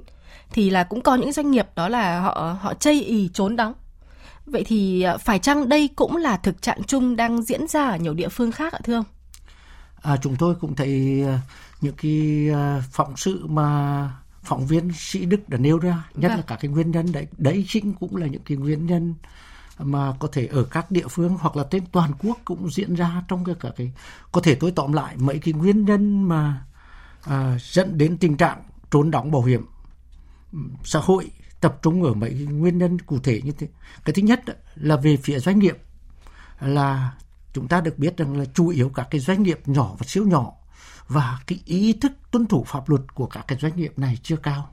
thì 0.52 0.70
là 0.70 0.84
cũng 0.84 1.02
có 1.02 1.16
những 1.16 1.32
doanh 1.32 1.52
nghiệp 1.52 1.68
đó 1.76 1.90
là 1.90 2.20
họ 2.20 2.58
họ 2.62 2.74
chây 2.74 3.04
ì 3.04 3.30
trốn 3.34 3.56
đóng. 3.56 3.74
Vậy 4.46 4.64
thì 4.68 5.06
uh, 5.16 5.22
phải 5.22 5.40
chăng 5.40 5.70
đây 5.70 5.90
cũng 5.96 6.16
là 6.16 6.38
thực 6.38 6.62
trạng 6.62 6.84
chung 6.84 7.16
đang 7.16 7.42
diễn 7.42 7.68
ra 7.68 7.90
ở 7.90 7.98
nhiều 7.98 8.14
địa 8.14 8.30
phương 8.30 8.52
khác 8.52 8.74
ạ 8.74 8.80
thưa 8.84 8.96
ông? 8.96 9.06
À, 10.02 10.18
chúng 10.22 10.36
tôi 10.36 10.56
cũng 10.56 10.76
thấy 10.76 11.24
uh, 11.24 11.40
những 11.82 11.96
cái 12.02 12.48
uh, 12.52 12.84
phóng 12.92 13.18
sự 13.18 13.46
mà 13.48 14.10
phóng 14.44 14.68
viên 14.68 14.92
Sĩ 14.96 15.26
Đức 15.26 15.50
đã 15.50 15.58
nêu 15.58 15.78
ra, 15.78 16.04
nhất 16.16 16.30
vâng. 16.30 16.38
là 16.38 16.44
các 16.48 16.60
cái 16.62 16.72
nguyên 16.72 16.92
nhân 16.92 17.12
đấy, 17.12 17.28
đấy 17.38 17.66
chính 17.68 17.94
cũng 17.94 18.16
là 18.16 18.28
những 18.28 18.42
cái 18.46 18.58
nguyên 18.58 18.86
nhân 18.86 19.14
mà 19.80 20.14
có 20.20 20.28
thể 20.32 20.46
ở 20.46 20.64
các 20.64 20.92
địa 20.92 21.08
phương 21.10 21.38
hoặc 21.40 21.56
là 21.56 21.64
trên 21.72 21.86
toàn 21.86 22.12
quốc 22.20 22.38
cũng 22.46 22.70
diễn 22.70 22.96
ra 22.96 23.24
trong 23.28 23.46
cái 23.46 23.56
cả 23.60 23.70
cái 23.76 23.92
có 24.32 24.42
thể 24.42 24.56
tôi 24.56 24.72
tóm 24.72 24.94
lại 24.94 25.16
mấy 25.18 25.40
cái 25.40 25.54
nguyên 25.54 25.86
nhân 25.86 26.28
mà 26.28 26.66
à, 27.24 27.58
dẫn 27.62 27.98
đến 27.98 28.18
tình 28.18 28.38
trạng 28.38 28.64
trốn 28.92 29.12
đóng 29.12 29.32
bảo 29.32 29.44
hiểm 29.44 29.66
xã 30.84 31.00
hội 31.00 31.32
tập 31.62 31.80
trung 31.82 32.04
ở 32.04 32.14
mấy 32.14 32.30
cái 32.30 32.46
nguyên 32.46 32.78
nhân 32.78 33.00
cụ 33.00 33.20
thể 33.20 33.42
như 33.44 33.52
thế. 33.52 33.68
Cái 34.06 34.14
thứ 34.14 34.22
nhất 34.22 34.44
là 34.76 34.96
về 34.96 35.18
phía 35.18 35.40
doanh 35.40 35.60
nghiệp 35.60 35.78
là 36.60 37.14
chúng 37.54 37.68
ta 37.68 37.82
được 37.82 38.00
biết 38.00 38.18
rằng 38.18 38.38
là 38.38 38.46
chủ 38.46 38.68
yếu 38.68 38.90
các 38.90 39.08
cái 39.12 39.22
doanh 39.22 39.44
nghiệp 39.44 39.60
nhỏ 39.66 39.96
và 39.98 40.06
siêu 40.08 40.28
nhỏ 40.28 40.52
và 41.08 41.40
cái 41.48 41.60
ý 41.66 41.94
thức 41.94 42.12
tuân 42.32 42.46
thủ 42.46 42.64
pháp 42.64 42.90
luật 42.90 43.16
của 43.16 43.26
các 43.26 43.46
cái 43.48 43.58
doanh 43.62 43.76
nghiệp 43.76 44.00
này 44.00 44.18
chưa 44.24 44.36
cao. 44.36 44.70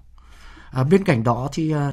À, 0.71 0.85
bên 0.85 1.05
cạnh 1.05 1.25
đó 1.25 1.49
thì 1.53 1.71
à, 1.71 1.93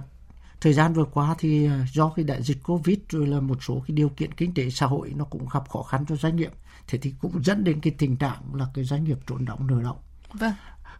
thời 0.62 0.74
gian 0.74 0.94
vừa 0.94 1.06
qua 1.06 1.36
thì 1.40 1.66
à, 1.66 1.86
do 1.94 2.10
cái 2.10 2.26
đại 2.26 2.44
dịch 2.44 2.64
covid 2.64 2.98
rồi 3.10 3.28
là 3.28 3.40
một 3.40 3.64
số 3.64 3.84
cái 3.88 3.96
điều 3.96 4.10
kiện 4.10 4.34
kinh 4.34 4.54
tế 4.54 4.70
xã 4.70 4.86
hội 4.86 5.14
nó 5.16 5.26
cũng 5.26 5.48
gặp 5.54 5.70
khó 5.70 5.84
khăn 5.84 6.06
cho 6.10 6.16
doanh 6.16 6.36
nghiệp 6.36 6.52
thế 6.88 7.00
thì 7.02 7.14
cũng 7.22 7.44
dẫn 7.44 7.64
đến 7.64 7.82
cái 7.82 7.94
tình 7.98 8.16
trạng 8.16 8.56
là 8.56 8.66
cái 8.74 8.84
doanh 8.84 9.04
nghiệp 9.04 9.18
trốn 9.28 9.46
đóng 9.46 9.68
nợ 9.68 9.82
động. 9.84 9.98
Vâng. 10.34 10.54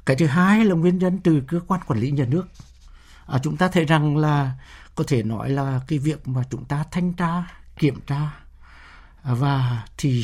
cái 0.06 0.16
thứ 0.16 0.26
hai 0.26 0.66
là 0.66 0.76
nguyên 0.76 0.98
nhân 0.98 1.20
từ 1.24 1.42
cơ 1.48 1.60
quan 1.68 1.82
quản 1.88 2.00
lý 2.00 2.12
nhà 2.12 2.26
nước. 2.26 2.48
À, 3.26 3.40
chúng 3.44 3.58
ta 3.58 3.68
thấy 3.68 3.86
rằng 3.86 4.18
là 4.18 4.54
có 4.96 5.04
thể 5.08 5.24
nói 5.24 5.50
là 5.50 5.82
cái 5.88 6.00
việc 6.00 6.28
mà 6.28 6.44
chúng 6.50 6.66
ta 6.66 6.84
thanh 6.92 7.14
tra 7.14 7.44
kiểm 7.78 8.00
tra 8.08 8.32
và 9.24 9.88
thì 9.98 10.24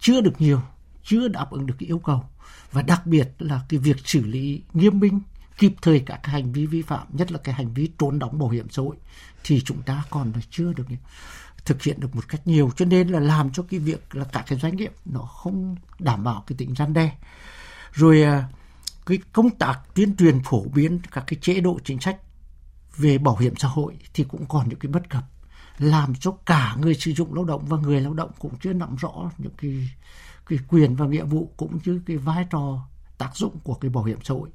chưa 0.00 0.20
được 0.20 0.40
nhiều 0.40 0.60
chưa 1.04 1.28
đáp 1.28 1.50
ứng 1.50 1.66
được 1.66 1.74
cái 1.78 1.86
yêu 1.86 1.98
cầu. 1.98 2.24
Và 2.72 2.82
đặc 2.82 3.06
biệt 3.06 3.34
là 3.38 3.60
cái 3.68 3.78
việc 3.78 3.96
xử 4.04 4.24
lý 4.24 4.62
nghiêm 4.72 5.00
minh 5.00 5.20
kịp 5.58 5.74
thời 5.82 6.00
các 6.00 6.26
hành 6.26 6.52
vi 6.52 6.66
vi 6.66 6.82
phạm, 6.82 7.06
nhất 7.12 7.32
là 7.32 7.38
cái 7.38 7.54
hành 7.54 7.74
vi 7.74 7.90
trốn 7.98 8.18
đóng 8.18 8.38
bảo 8.38 8.48
hiểm 8.48 8.70
xã 8.70 8.82
hội, 8.82 8.96
thì 9.44 9.60
chúng 9.60 9.82
ta 9.82 10.04
còn 10.10 10.32
là 10.32 10.40
chưa 10.50 10.72
được 10.72 10.84
thực 11.64 11.82
hiện 11.82 12.00
được 12.00 12.16
một 12.16 12.28
cách 12.28 12.46
nhiều. 12.46 12.70
Cho 12.76 12.84
nên 12.84 13.08
là 13.08 13.20
làm 13.20 13.52
cho 13.52 13.62
cái 13.70 13.80
việc 13.80 14.14
là 14.14 14.24
các 14.24 14.44
cái 14.48 14.58
doanh 14.58 14.76
nghiệp 14.76 14.92
nó 15.04 15.20
không 15.20 15.76
đảm 15.98 16.24
bảo 16.24 16.44
cái 16.46 16.56
tính 16.58 16.74
răn 16.74 16.94
đe. 16.94 17.12
Rồi 17.92 18.22
à, 18.22 18.48
cái 19.06 19.18
công 19.32 19.50
tác 19.50 19.80
tuyên 19.94 20.16
truyền 20.16 20.40
phổ 20.44 20.64
biến 20.64 21.00
các 21.10 21.24
cái 21.26 21.38
chế 21.42 21.60
độ 21.60 21.78
chính 21.84 22.00
sách 22.00 22.16
về 22.96 23.18
bảo 23.18 23.36
hiểm 23.36 23.56
xã 23.56 23.68
hội 23.68 23.98
thì 24.14 24.24
cũng 24.24 24.46
còn 24.46 24.68
những 24.68 24.78
cái 24.78 24.92
bất 24.92 25.10
cập, 25.10 25.24
làm 25.78 26.14
cho 26.14 26.30
cả 26.46 26.76
người 26.80 26.94
sử 26.94 27.12
dụng 27.12 27.34
lao 27.34 27.44
động 27.44 27.64
và 27.66 27.76
người 27.76 28.00
lao 28.00 28.14
động 28.14 28.30
cũng 28.38 28.52
chưa 28.62 28.72
nắm 28.72 28.96
rõ 28.96 29.30
những 29.38 29.52
cái 29.58 29.90
cái 30.46 30.58
quyền 30.68 30.96
và 30.96 31.06
nghĩa 31.06 31.24
vụ 31.24 31.52
cũng 31.56 31.78
như 31.84 32.00
cái 32.06 32.16
vai 32.16 32.46
trò 32.50 32.86
tác 33.18 33.36
dụng 33.36 33.58
của 33.64 33.74
cái 33.74 33.90
bảo 33.90 34.04
hiểm 34.04 34.18
xã 34.22 34.34
hội 34.34 34.48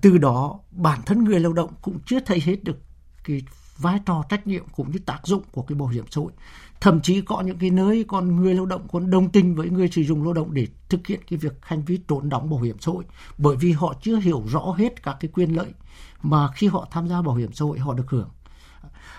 từ 0.00 0.18
đó, 0.18 0.60
bản 0.70 1.00
thân 1.06 1.24
người 1.24 1.40
lao 1.40 1.52
động 1.52 1.70
cũng 1.82 1.98
chưa 2.06 2.20
thấy 2.20 2.40
hết 2.40 2.64
được 2.64 2.78
cái 3.24 3.42
vai 3.78 4.00
trò 4.06 4.24
trách 4.28 4.46
nhiệm 4.46 4.64
cũng 4.76 4.90
như 4.90 4.98
tác 4.98 5.26
dụng 5.26 5.42
của 5.52 5.62
cái 5.62 5.76
bảo 5.76 5.88
hiểm 5.88 6.04
xã 6.10 6.20
hội. 6.20 6.32
Thậm 6.80 7.00
chí 7.00 7.20
có 7.20 7.40
những 7.40 7.58
cái 7.58 7.70
nơi 7.70 8.04
còn 8.08 8.36
người 8.36 8.54
lao 8.54 8.66
động 8.66 8.88
còn 8.92 9.10
đồng 9.10 9.28
tình 9.28 9.54
với 9.54 9.70
người 9.70 9.88
sử 9.88 10.02
dụng 10.02 10.24
lao 10.24 10.32
động 10.32 10.54
để 10.54 10.66
thực 10.88 11.06
hiện 11.06 11.20
cái 11.30 11.38
việc 11.38 11.52
hành 11.62 11.84
vi 11.84 11.98
trốn 12.08 12.28
đóng 12.28 12.50
bảo 12.50 12.60
hiểm 12.60 12.76
xã 12.80 12.92
hội. 12.92 13.04
Bởi 13.38 13.56
vì 13.56 13.72
họ 13.72 13.94
chưa 14.02 14.16
hiểu 14.16 14.44
rõ 14.48 14.74
hết 14.78 15.02
các 15.02 15.16
cái 15.20 15.30
quyền 15.34 15.56
lợi 15.56 15.72
mà 16.22 16.48
khi 16.54 16.66
họ 16.66 16.88
tham 16.90 17.08
gia 17.08 17.22
bảo 17.22 17.34
hiểm 17.34 17.52
xã 17.52 17.64
hội 17.64 17.78
họ 17.78 17.94
được 17.94 18.10
hưởng. 18.10 18.28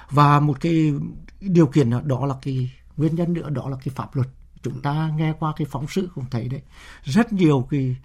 Và 0.10 0.40
một 0.40 0.62
cái 0.62 0.94
điều 1.42 1.68
kiện 1.68 2.08
đó 2.08 2.26
là 2.26 2.36
cái 2.42 2.72
nguyên 2.98 3.16
nhân 3.16 3.34
nữa, 3.34 3.50
đó 3.50 3.70
là 3.70 3.78
cái 3.84 3.94
pháp 3.96 4.16
luật. 4.16 4.28
Chúng 4.64 4.82
ta 4.82 5.12
nghe 5.18 5.34
qua 5.40 5.54
cái 5.56 5.68
phóng 5.72 5.86
sự 5.88 6.10
cũng 6.16 6.26
thấy 6.32 6.48
đấy. 6.50 6.62
Rất 7.04 7.34
nhiều 7.34 7.68
cái 7.70 7.96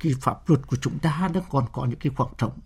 cái 0.00 0.12
pháp 0.20 0.50
luật 0.50 0.66
của 0.66 0.76
chúng 0.76 0.98
ta 0.98 1.30
đang 1.34 1.44
còn 1.50 1.64
có 1.72 1.84
những 1.84 1.98
cái 1.98 2.12
khoảng 2.16 2.32
trống. 2.38 2.58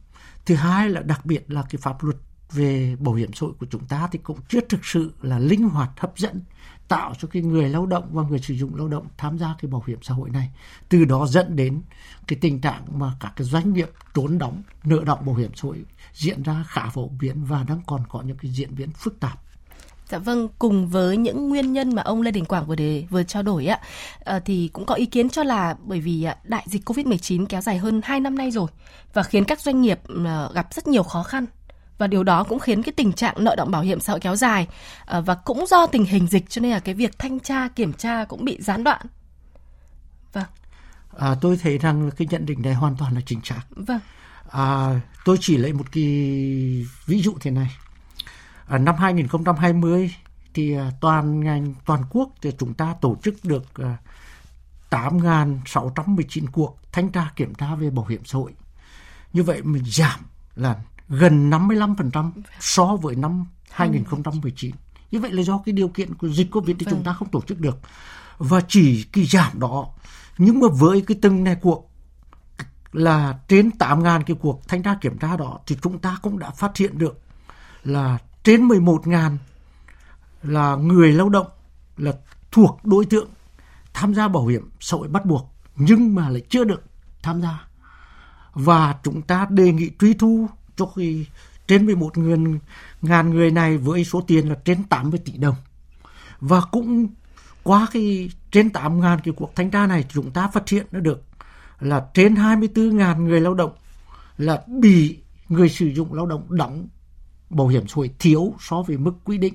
Thứ 0.46 0.54
hai 0.54 0.88
là 0.88 1.00
đặc 1.00 1.26
biệt 1.26 1.44
là 1.50 1.62
cái 1.70 1.78
pháp 1.82 2.04
luật 2.04 2.16
về 2.52 2.96
bảo 2.98 3.14
hiểm 3.14 3.32
xã 3.32 3.46
hội 3.46 3.54
của 3.60 3.66
chúng 3.70 3.86
ta 3.86 4.08
thì 4.12 4.18
cũng 4.22 4.38
chưa 4.48 4.60
thực 4.68 4.84
sự 4.84 5.12
là 5.22 5.38
linh 5.38 5.68
hoạt, 5.68 5.90
hấp 5.96 6.18
dẫn, 6.18 6.42
tạo 6.88 7.14
cho 7.18 7.28
cái 7.28 7.42
người 7.42 7.68
lao 7.68 7.86
động 7.86 8.08
và 8.12 8.22
người 8.22 8.38
sử 8.38 8.54
dụng 8.54 8.74
lao 8.74 8.88
động 8.88 9.06
tham 9.16 9.38
gia 9.38 9.54
cái 9.62 9.70
bảo 9.70 9.82
hiểm 9.86 9.98
xã 10.02 10.14
hội 10.14 10.30
này. 10.30 10.50
Từ 10.88 11.04
đó 11.04 11.26
dẫn 11.26 11.56
đến 11.56 11.82
cái 12.26 12.38
tình 12.40 12.60
trạng 12.60 12.98
mà 12.98 13.12
các 13.20 13.32
cái 13.36 13.46
doanh 13.46 13.72
nghiệp 13.72 13.90
trốn 14.14 14.38
đóng, 14.38 14.62
nợ 14.84 15.04
động 15.06 15.26
bảo 15.26 15.34
hiểm 15.34 15.50
xã 15.54 15.62
hội 15.62 15.84
diễn 16.12 16.42
ra 16.42 16.64
khá 16.68 16.88
phổ 16.90 17.08
biến 17.08 17.44
và 17.44 17.64
đang 17.64 17.80
còn 17.86 18.02
có 18.08 18.22
những 18.22 18.36
cái 18.36 18.50
diễn 18.50 18.74
biến 18.74 18.90
phức 18.90 19.20
tạp. 19.20 19.43
Dạ 20.14 20.18
vâng, 20.18 20.48
cùng 20.58 20.88
với 20.88 21.16
những 21.16 21.48
nguyên 21.48 21.72
nhân 21.72 21.94
mà 21.94 22.02
ông 22.02 22.22
Lê 22.22 22.30
Đình 22.30 22.44
Quảng 22.44 22.66
vừa 22.66 22.74
đề 22.74 23.04
vừa 23.10 23.22
trao 23.22 23.42
đổi 23.42 23.66
ạ, 23.66 23.80
à, 24.24 24.40
thì 24.44 24.70
cũng 24.72 24.86
có 24.86 24.94
ý 24.94 25.06
kiến 25.06 25.28
cho 25.30 25.42
là 25.42 25.76
bởi 25.82 26.00
vì 26.00 26.26
đại 26.44 26.64
dịch 26.66 26.90
Covid-19 26.90 27.46
kéo 27.46 27.60
dài 27.60 27.78
hơn 27.78 28.00
2 28.04 28.20
năm 28.20 28.38
nay 28.38 28.50
rồi 28.50 28.66
và 29.12 29.22
khiến 29.22 29.44
các 29.44 29.60
doanh 29.60 29.82
nghiệp 29.82 30.00
à, 30.26 30.48
gặp 30.54 30.74
rất 30.74 30.86
nhiều 30.86 31.02
khó 31.02 31.22
khăn 31.22 31.46
và 31.98 32.06
điều 32.06 32.24
đó 32.24 32.44
cũng 32.44 32.58
khiến 32.58 32.82
cái 32.82 32.92
tình 32.92 33.12
trạng 33.12 33.44
nợ 33.44 33.54
động 33.56 33.70
bảo 33.70 33.82
hiểm 33.82 34.00
xã 34.00 34.12
hội 34.12 34.20
kéo 34.20 34.36
dài 34.36 34.66
à, 35.06 35.20
và 35.20 35.34
cũng 35.34 35.64
do 35.68 35.86
tình 35.86 36.04
hình 36.04 36.26
dịch 36.26 36.50
cho 36.50 36.60
nên 36.60 36.70
là 36.70 36.80
cái 36.80 36.94
việc 36.94 37.18
thanh 37.18 37.40
tra 37.40 37.68
kiểm 37.68 37.92
tra 37.92 38.24
cũng 38.24 38.44
bị 38.44 38.58
gián 38.60 38.84
đoạn. 38.84 39.00
Vâng. 40.32 40.44
À, 41.18 41.34
tôi 41.40 41.56
thấy 41.62 41.78
rằng 41.78 42.10
cái 42.16 42.28
nhận 42.30 42.46
định 42.46 42.62
này 42.62 42.74
hoàn 42.74 42.96
toàn 42.96 43.14
là 43.14 43.20
chính 43.26 43.40
xác. 43.44 43.62
Vâng. 43.70 44.00
À, 44.50 45.00
tôi 45.24 45.36
chỉ 45.40 45.56
lấy 45.56 45.72
một 45.72 45.92
cái 45.92 46.04
ví 47.06 47.22
dụ 47.22 47.34
thế 47.40 47.50
này 47.50 47.70
À, 48.66 48.78
năm 48.78 48.94
2020 48.98 50.14
thì 50.54 50.74
à, 50.74 50.90
toàn 51.00 51.40
ngành 51.40 51.74
toàn 51.86 52.02
quốc 52.10 52.30
thì 52.42 52.50
chúng 52.58 52.74
ta 52.74 52.94
tổ 53.00 53.16
chức 53.22 53.34
được 53.42 53.64
8.619 54.90 56.46
à, 56.46 56.50
cuộc 56.52 56.78
thanh 56.92 57.12
tra 57.12 57.30
kiểm 57.36 57.54
tra 57.54 57.74
về 57.74 57.90
bảo 57.90 58.06
hiểm 58.06 58.24
xã 58.24 58.38
hội. 58.38 58.54
Như 59.32 59.42
vậy 59.42 59.62
mình 59.62 59.84
giảm 59.86 60.20
là 60.54 60.76
gần 61.08 61.50
55% 61.50 62.30
so 62.60 62.84
với 62.84 63.14
năm 63.14 63.46
2019. 63.70 64.74
Như 65.10 65.20
vậy 65.20 65.32
là 65.32 65.42
do 65.42 65.58
cái 65.66 65.72
điều 65.72 65.88
kiện 65.88 66.14
của 66.14 66.28
dịch 66.28 66.50
Covid 66.50 66.76
thì 66.78 66.86
chúng 66.90 67.04
ta 67.04 67.12
không 67.12 67.30
tổ 67.30 67.40
chức 67.40 67.60
được. 67.60 67.78
Và 68.38 68.60
chỉ 68.68 69.04
cái 69.12 69.24
giảm 69.24 69.60
đó 69.60 69.86
nhưng 70.38 70.60
mà 70.60 70.68
với 70.72 71.00
cái 71.00 71.18
từng 71.22 71.44
này 71.44 71.56
cuộc 71.62 71.90
là 72.92 73.38
trên 73.48 73.70
8.000 73.78 74.22
cái 74.22 74.36
cuộc 74.40 74.68
thanh 74.68 74.82
tra 74.82 74.98
kiểm 75.00 75.18
tra 75.18 75.36
đó 75.36 75.58
thì 75.66 75.76
chúng 75.82 75.98
ta 75.98 76.18
cũng 76.22 76.38
đã 76.38 76.50
phát 76.50 76.76
hiện 76.76 76.98
được 76.98 77.20
là 77.84 78.18
trên 78.44 78.68
11.000 78.68 79.36
là 80.42 80.76
người 80.76 81.12
lao 81.12 81.28
động 81.28 81.46
là 81.96 82.12
thuộc 82.52 82.80
đối 82.84 83.04
tượng 83.04 83.28
tham 83.94 84.14
gia 84.14 84.28
bảo 84.28 84.46
hiểm 84.46 84.70
xã 84.80 84.96
hội 84.96 85.08
bắt 85.08 85.26
buộc 85.26 85.54
nhưng 85.76 86.14
mà 86.14 86.28
lại 86.28 86.42
chưa 86.48 86.64
được 86.64 86.82
tham 87.22 87.42
gia. 87.42 87.68
Và 88.52 88.94
chúng 89.02 89.22
ta 89.22 89.46
đề 89.50 89.72
nghị 89.72 89.90
truy 90.00 90.14
thu 90.14 90.48
cho 90.76 90.86
khi 90.86 91.26
trên 91.66 91.86
11 91.86 92.18
ngàn, 92.18 92.58
ngàn 93.02 93.30
người 93.30 93.50
này 93.50 93.76
với 93.78 94.04
số 94.04 94.20
tiền 94.20 94.48
là 94.48 94.54
trên 94.64 94.84
80 94.84 95.20
tỷ 95.24 95.32
đồng. 95.32 95.56
Và 96.40 96.60
cũng 96.60 97.08
qua 97.62 97.86
cái 97.92 98.30
trên 98.50 98.70
8 98.70 99.00
ngàn 99.00 99.18
cái 99.24 99.34
cuộc 99.36 99.56
thanh 99.56 99.70
tra 99.70 99.86
này 99.86 100.04
chúng 100.08 100.30
ta 100.30 100.48
phát 100.48 100.68
hiện 100.68 100.86
được 100.90 101.22
là 101.80 102.06
trên 102.14 102.36
24 102.36 102.96
ngàn 102.96 103.24
người 103.24 103.40
lao 103.40 103.54
động 103.54 103.72
là 104.38 104.62
bị 104.66 105.18
người 105.48 105.68
sử 105.68 105.86
dụng 105.86 106.14
lao 106.14 106.26
động 106.26 106.46
đóng 106.48 106.88
bảo 107.50 107.68
hiểm 107.68 107.88
xã 107.88 107.94
hội 107.96 108.10
thiếu 108.18 108.54
so 108.60 108.82
với 108.82 108.96
mức 108.96 109.12
quy 109.24 109.38
định, 109.38 109.54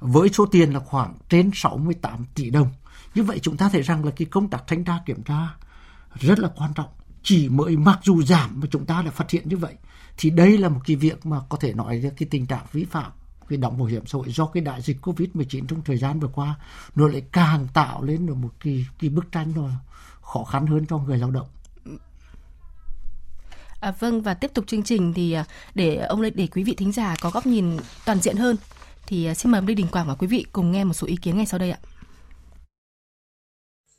với 0.00 0.28
số 0.28 0.46
tiền 0.46 0.72
là 0.72 0.80
khoảng 0.80 1.16
trên 1.28 1.50
68 1.54 2.24
tỷ 2.34 2.50
đồng. 2.50 2.72
Như 3.14 3.22
vậy 3.22 3.38
chúng 3.42 3.56
ta 3.56 3.68
thấy 3.68 3.82
rằng 3.82 4.04
là 4.04 4.10
cái 4.10 4.26
công 4.30 4.50
tác 4.50 4.66
thanh 4.66 4.84
tra 4.84 4.98
kiểm 5.06 5.22
tra 5.22 5.54
rất 6.20 6.38
là 6.38 6.48
quan 6.56 6.74
trọng. 6.74 6.90
Chỉ 7.22 7.48
mới 7.48 7.76
mặc 7.76 7.98
dù 8.02 8.22
giảm 8.22 8.60
mà 8.60 8.66
chúng 8.70 8.86
ta 8.86 9.02
đã 9.02 9.10
phát 9.10 9.30
hiện 9.30 9.48
như 9.48 9.56
vậy, 9.56 9.74
thì 10.18 10.30
đây 10.30 10.58
là 10.58 10.68
một 10.68 10.80
cái 10.86 10.96
việc 10.96 11.26
mà 11.26 11.40
có 11.48 11.58
thể 11.58 11.74
nói 11.74 11.98
là 11.98 12.10
cái 12.16 12.28
tình 12.30 12.46
trạng 12.46 12.66
vi 12.72 12.84
phạm 12.84 13.12
cái 13.48 13.56
đóng 13.56 13.78
bảo 13.78 13.86
hiểm 13.86 14.06
xã 14.06 14.18
hội 14.18 14.32
do 14.32 14.46
cái 14.46 14.62
đại 14.62 14.82
dịch 14.82 14.96
Covid-19 15.02 15.66
trong 15.66 15.82
thời 15.84 15.96
gian 15.96 16.20
vừa 16.20 16.28
qua, 16.28 16.54
nó 16.94 17.08
lại 17.08 17.22
càng 17.32 17.66
tạo 17.74 18.02
lên 18.02 18.26
được 18.26 18.34
một 18.34 18.50
cái 18.60 18.86
cái 18.98 19.10
bức 19.10 19.32
tranh 19.32 19.52
nó 19.56 19.68
khó 20.22 20.44
khăn 20.44 20.66
hơn 20.66 20.86
cho 20.86 20.98
người 20.98 21.18
lao 21.18 21.30
động. 21.30 21.46
À, 23.80 23.94
vâng 24.00 24.20
và 24.20 24.34
tiếp 24.34 24.50
tục 24.54 24.66
chương 24.66 24.82
trình 24.82 25.12
thì 25.16 25.32
à, 25.32 25.44
để 25.74 25.96
ông 25.96 26.22
để 26.34 26.48
quý 26.54 26.64
vị 26.64 26.74
thính 26.74 26.92
giả 26.92 27.16
có 27.22 27.30
góc 27.30 27.46
nhìn 27.46 27.76
toàn 28.06 28.20
diện 28.20 28.36
hơn 28.36 28.56
thì 29.06 29.26
à, 29.26 29.34
xin 29.34 29.52
mời 29.52 29.58
ông 29.58 29.66
Lê 29.66 29.74
Đình 29.74 29.86
Quảng 29.92 30.08
và 30.08 30.14
quý 30.14 30.26
vị 30.26 30.44
cùng 30.52 30.72
nghe 30.72 30.84
một 30.84 30.92
số 30.92 31.06
ý 31.06 31.16
kiến 31.22 31.36
ngay 31.36 31.46
sau 31.46 31.58
đây 31.58 31.70
ạ. 31.70 31.78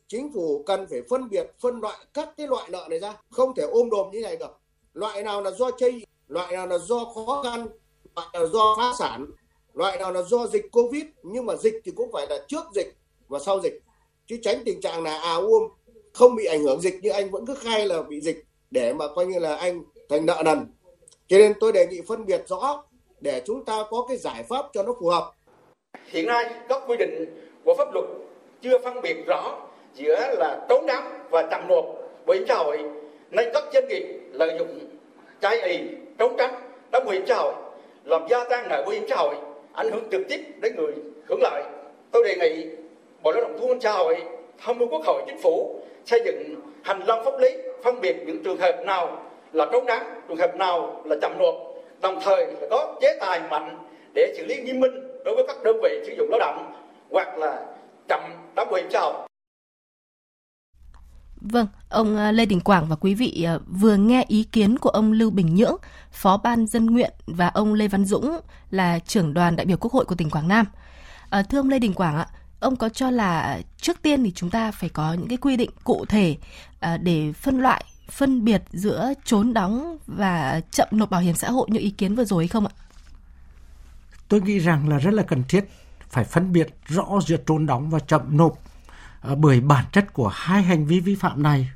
Chính 0.07 0.33
phủ 0.33 0.63
cần 0.65 0.85
phải 0.89 1.01
phân 1.09 1.29
biệt 1.29 1.47
phân 1.61 1.79
loại 1.81 1.97
các 2.13 2.29
cái 2.37 2.47
loại 2.47 2.69
nợ 2.69 2.87
này 2.89 2.99
ra, 2.99 3.13
không 3.29 3.55
thể 3.55 3.63
ôm 3.63 3.89
đồm 3.89 4.11
như 4.11 4.21
này 4.21 4.37
được. 4.37 4.59
Loại 4.93 5.23
nào 5.23 5.41
là 5.41 5.51
do 5.51 5.71
chây, 5.79 6.05
loại 6.27 6.53
nào 6.53 6.67
là 6.67 6.77
do 6.77 7.05
khó 7.15 7.43
khăn, 7.43 7.67
loại 8.15 8.27
nào 8.33 8.43
là 8.43 8.49
do 8.49 8.75
phá 8.77 8.91
sản, 8.99 9.25
loại 9.73 9.97
nào 9.97 10.11
là 10.11 10.21
do 10.21 10.47
dịch 10.47 10.71
Covid 10.71 11.03
nhưng 11.23 11.45
mà 11.45 11.55
dịch 11.55 11.81
thì 11.85 11.91
cũng 11.95 12.11
phải 12.13 12.27
là 12.29 12.37
trước 12.47 12.63
dịch 12.75 12.97
và 13.27 13.39
sau 13.39 13.61
dịch 13.61 13.81
chứ 14.27 14.37
tránh 14.41 14.61
tình 14.65 14.81
trạng 14.81 15.03
là 15.03 15.19
à 15.19 15.33
ôm 15.33 15.63
không 16.13 16.35
bị 16.35 16.45
ảnh 16.45 16.63
hưởng 16.63 16.81
dịch 16.81 16.99
nhưng 17.01 17.13
anh 17.13 17.31
vẫn 17.31 17.45
cứ 17.45 17.55
khai 17.55 17.85
là 17.85 18.01
bị 18.01 18.21
dịch 18.21 18.45
để 18.71 18.93
mà 18.93 19.05
coi 19.15 19.25
như 19.25 19.39
là 19.39 19.55
anh 19.55 19.84
thành 20.10 20.25
nợ 20.25 20.41
nần. 20.45 20.67
Cho 21.27 21.38
nên 21.38 21.53
tôi 21.60 21.71
đề 21.71 21.88
nghị 21.88 22.01
phân 22.08 22.25
biệt 22.25 22.41
rõ 22.47 22.84
để 23.19 23.41
chúng 23.45 23.65
ta 23.65 23.84
có 23.89 24.05
cái 24.08 24.17
giải 24.17 24.43
pháp 24.43 24.65
cho 24.73 24.84
nó 24.84 24.93
phù 24.99 25.08
hợp. 25.08 25.32
Hiện 26.05 26.25
nay, 26.25 26.49
các 26.69 26.84
quy 26.88 26.97
định 26.97 27.25
của 27.65 27.75
pháp 27.77 27.93
luật 27.93 28.05
chưa 28.62 28.79
phân 28.84 29.01
biệt 29.01 29.25
rõ 29.25 29.67
giữa 29.93 30.36
là 30.38 30.65
trốn 30.69 30.86
đóng 30.86 31.03
và 31.29 31.47
chậm 31.51 31.67
nộp. 31.67 31.86
Bảo 32.25 32.38
hiểm 32.38 32.45
xã 32.47 32.55
hội 32.55 32.77
nên 33.32 33.49
các 33.53 33.63
doanh 33.73 33.88
nghiệp 33.88 34.19
lợi 34.32 34.55
dụng 34.60 34.79
trái 35.41 35.62
ý 35.62 35.79
trốn 36.17 36.36
tránh, 36.38 36.53
đóng 36.91 37.05
bảo 37.05 37.13
hiểm 37.13 37.23
xã 37.27 37.36
hội, 37.36 37.53
làm 38.03 38.27
gia 38.29 38.43
tăng 38.43 38.69
nợ 38.69 38.82
bảo 38.82 38.89
hiểm 38.89 39.05
xã 39.10 39.15
hội, 39.15 39.36
ảnh 39.73 39.91
hưởng 39.91 40.10
trực 40.12 40.21
tiếp 40.29 40.39
đến 40.62 40.75
người 40.75 40.93
hưởng 41.27 41.41
lợi. 41.41 41.63
Tôi 42.12 42.23
đề 42.23 42.36
nghị 42.36 42.65
bộ 43.23 43.32
lao 43.32 43.41
động 43.41 43.58
thương 43.60 43.69
binh 43.69 43.82
xã 43.82 43.91
hội, 43.91 44.17
tham 44.58 44.77
mưu 44.77 44.88
quốc 44.88 45.01
hội, 45.05 45.23
chính 45.27 45.41
phủ 45.41 45.79
xây 46.05 46.21
dựng 46.25 46.55
hành 46.83 47.03
lang 47.07 47.25
pháp 47.25 47.39
lý 47.39 47.49
phân 47.83 48.01
biệt 48.01 48.15
những 48.25 48.43
trường 48.43 48.57
hợp 48.57 48.81
nào 48.85 49.23
là 49.53 49.65
trốn 49.71 49.85
đáng, 49.85 50.21
trường 50.27 50.37
hợp 50.37 50.55
nào 50.55 51.01
là 51.05 51.15
chậm 51.21 51.31
nộp 51.39 51.55
đồng 52.01 52.19
thời 52.23 52.47
là 52.47 52.67
có 52.69 52.97
chế 53.01 53.17
tài 53.19 53.41
mạnh 53.49 53.77
để 54.13 54.33
xử 54.37 54.45
lý 54.45 54.61
nghiêm 54.61 54.79
minh 54.79 54.91
đối 55.25 55.35
với 55.35 55.43
các 55.47 55.63
đơn 55.63 55.77
vị 55.83 56.03
sử 56.07 56.13
dụng 56.17 56.29
lao 56.29 56.39
động 56.39 56.73
hoặc 57.11 57.37
là 57.37 57.65
chậm 58.07 58.19
đóng 58.55 58.67
bảo 58.71 58.81
hiểm 58.81 58.89
xã 58.91 58.99
hội 58.99 59.13
Vâng, 61.41 61.67
ông 61.89 62.17
à, 62.17 62.31
Lê 62.31 62.45
Đình 62.45 62.59
Quảng 62.59 62.85
và 62.89 62.95
quý 62.95 63.13
vị 63.13 63.43
à, 63.43 63.57
vừa 63.67 63.95
nghe 63.95 64.25
ý 64.27 64.43
kiến 64.43 64.77
của 64.77 64.89
ông 64.89 65.11
Lưu 65.11 65.29
Bình 65.29 65.55
Nhưỡng, 65.55 65.75
Phó 66.11 66.37
Ban 66.37 66.67
Dân 66.67 66.85
nguyện 66.85 67.13
và 67.27 67.47
ông 67.47 67.73
Lê 67.73 67.87
Văn 67.87 68.05
Dũng 68.05 68.39
là 68.71 68.99
trưởng 68.99 69.33
đoàn 69.33 69.55
đại 69.55 69.65
biểu 69.65 69.77
Quốc 69.77 69.93
hội 69.93 70.05
của 70.05 70.15
tỉnh 70.15 70.29
Quảng 70.29 70.47
Nam. 70.47 70.65
À, 71.29 71.43
thưa 71.43 71.59
ông 71.59 71.69
Lê 71.69 71.79
Đình 71.79 71.93
Quảng 71.93 72.15
ạ, 72.15 72.27
ông 72.59 72.75
có 72.75 72.89
cho 72.89 73.11
là 73.11 73.61
trước 73.77 74.01
tiên 74.01 74.23
thì 74.23 74.31
chúng 74.35 74.49
ta 74.49 74.71
phải 74.71 74.89
có 74.89 75.13
những 75.13 75.27
cái 75.27 75.37
quy 75.37 75.57
định 75.57 75.69
cụ 75.83 76.05
thể 76.05 76.37
à, 76.79 76.97
để 76.97 77.33
phân 77.33 77.61
loại, 77.61 77.85
phân 78.11 78.45
biệt 78.45 78.63
giữa 78.71 79.13
trốn 79.25 79.53
đóng 79.53 79.97
và 80.07 80.61
chậm 80.71 80.87
nộp 80.91 81.09
bảo 81.09 81.21
hiểm 81.21 81.35
xã 81.35 81.51
hội 81.51 81.67
như 81.71 81.79
ý 81.79 81.89
kiến 81.89 82.15
vừa 82.15 82.25
rồi 82.25 82.43
hay 82.43 82.47
không 82.47 82.67
ạ? 82.67 82.73
Tôi 84.27 84.41
nghĩ 84.41 84.59
rằng 84.59 84.89
là 84.89 84.97
rất 84.97 85.13
là 85.13 85.23
cần 85.23 85.43
thiết 85.43 85.65
phải 86.09 86.23
phân 86.23 86.51
biệt 86.51 86.75
rõ 86.87 87.19
giữa 87.27 87.37
trốn 87.47 87.65
đóng 87.65 87.89
và 87.89 87.99
chậm 87.99 88.37
nộp 88.37 88.59
à, 89.21 89.35
bởi 89.35 89.61
bản 89.61 89.85
chất 89.91 90.13
của 90.13 90.27
hai 90.27 90.63
hành 90.63 90.85
vi 90.85 90.99
vi 90.99 91.15
phạm 91.15 91.43
này 91.43 91.69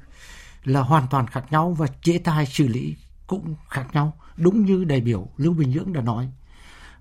là 0.64 0.80
hoàn 0.80 1.08
toàn 1.10 1.28
khác 1.28 1.44
nhau 1.52 1.72
và 1.72 1.88
chế 2.02 2.18
tài 2.18 2.46
xử 2.46 2.68
lý 2.68 2.96
cũng 3.28 3.56
khác 3.70 3.86
nhau, 3.94 4.14
đúng 4.38 4.66
như 4.66 4.84
đại 4.84 5.02
biểu 5.02 5.28
Lưu 5.38 5.54
Bình 5.54 5.72
Nhưỡng 5.72 5.94
đã 5.94 6.02
nói 6.02 6.30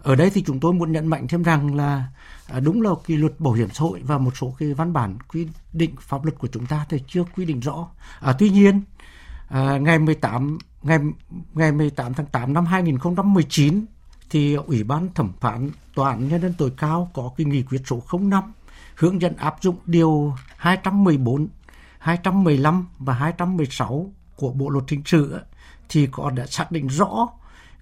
ở 0.02 0.14
đây 0.14 0.30
thì 0.30 0.42
chúng 0.46 0.60
tôi 0.60 0.72
muốn 0.72 0.92
nhấn 0.92 1.06
mạnh 1.06 1.28
thêm 1.28 1.42
rằng 1.42 1.74
là 1.74 2.04
à, 2.46 2.60
đúng 2.60 2.82
là 2.82 2.90
cái 3.06 3.16
luật 3.16 3.40
bảo 3.40 3.52
hiểm 3.52 3.68
xã 3.72 3.80
hội 3.80 4.00
và 4.04 4.18
một 4.18 4.36
số 4.36 4.54
cái 4.58 4.74
văn 4.74 4.92
bản 4.92 5.18
quy 5.28 5.48
định 5.72 5.94
pháp 6.00 6.24
luật 6.24 6.38
của 6.38 6.48
chúng 6.48 6.66
ta 6.66 6.86
thì 6.88 6.98
chưa 7.06 7.24
quy 7.36 7.44
định 7.44 7.60
rõ. 7.60 7.88
À, 8.20 8.34
tuy 8.38 8.50
nhiên 8.50 8.82
à, 9.48 9.78
ngày 9.78 9.98
18 9.98 10.58
ngày 10.82 10.98
ngày 11.54 11.72
18 11.72 12.14
tháng 12.14 12.26
8 12.26 12.52
năm 12.52 12.66
2019 12.66 13.84
thì 14.30 14.54
Ủy 14.54 14.84
ban 14.84 15.08
thẩm 15.14 15.32
phán 15.40 15.70
tòa 15.94 16.10
án 16.10 16.28
nhân 16.28 16.42
dân 16.42 16.54
tối 16.58 16.72
cao 16.76 17.10
có 17.14 17.30
cái 17.36 17.44
nghị 17.44 17.62
quyết 17.62 17.82
số 17.86 18.02
05 18.20 18.52
hướng 18.96 19.20
dẫn 19.20 19.36
áp 19.36 19.56
dụng 19.60 19.76
điều 19.86 20.34
214, 20.56 21.48
215 21.98 22.86
và 22.98 23.14
216 23.14 24.12
của 24.36 24.52
Bộ 24.52 24.68
luật 24.68 24.84
hình 24.88 25.02
sự 25.06 25.40
thì 25.88 26.08
có 26.12 26.30
đã 26.30 26.46
xác 26.46 26.72
định 26.72 26.86
rõ 26.86 27.28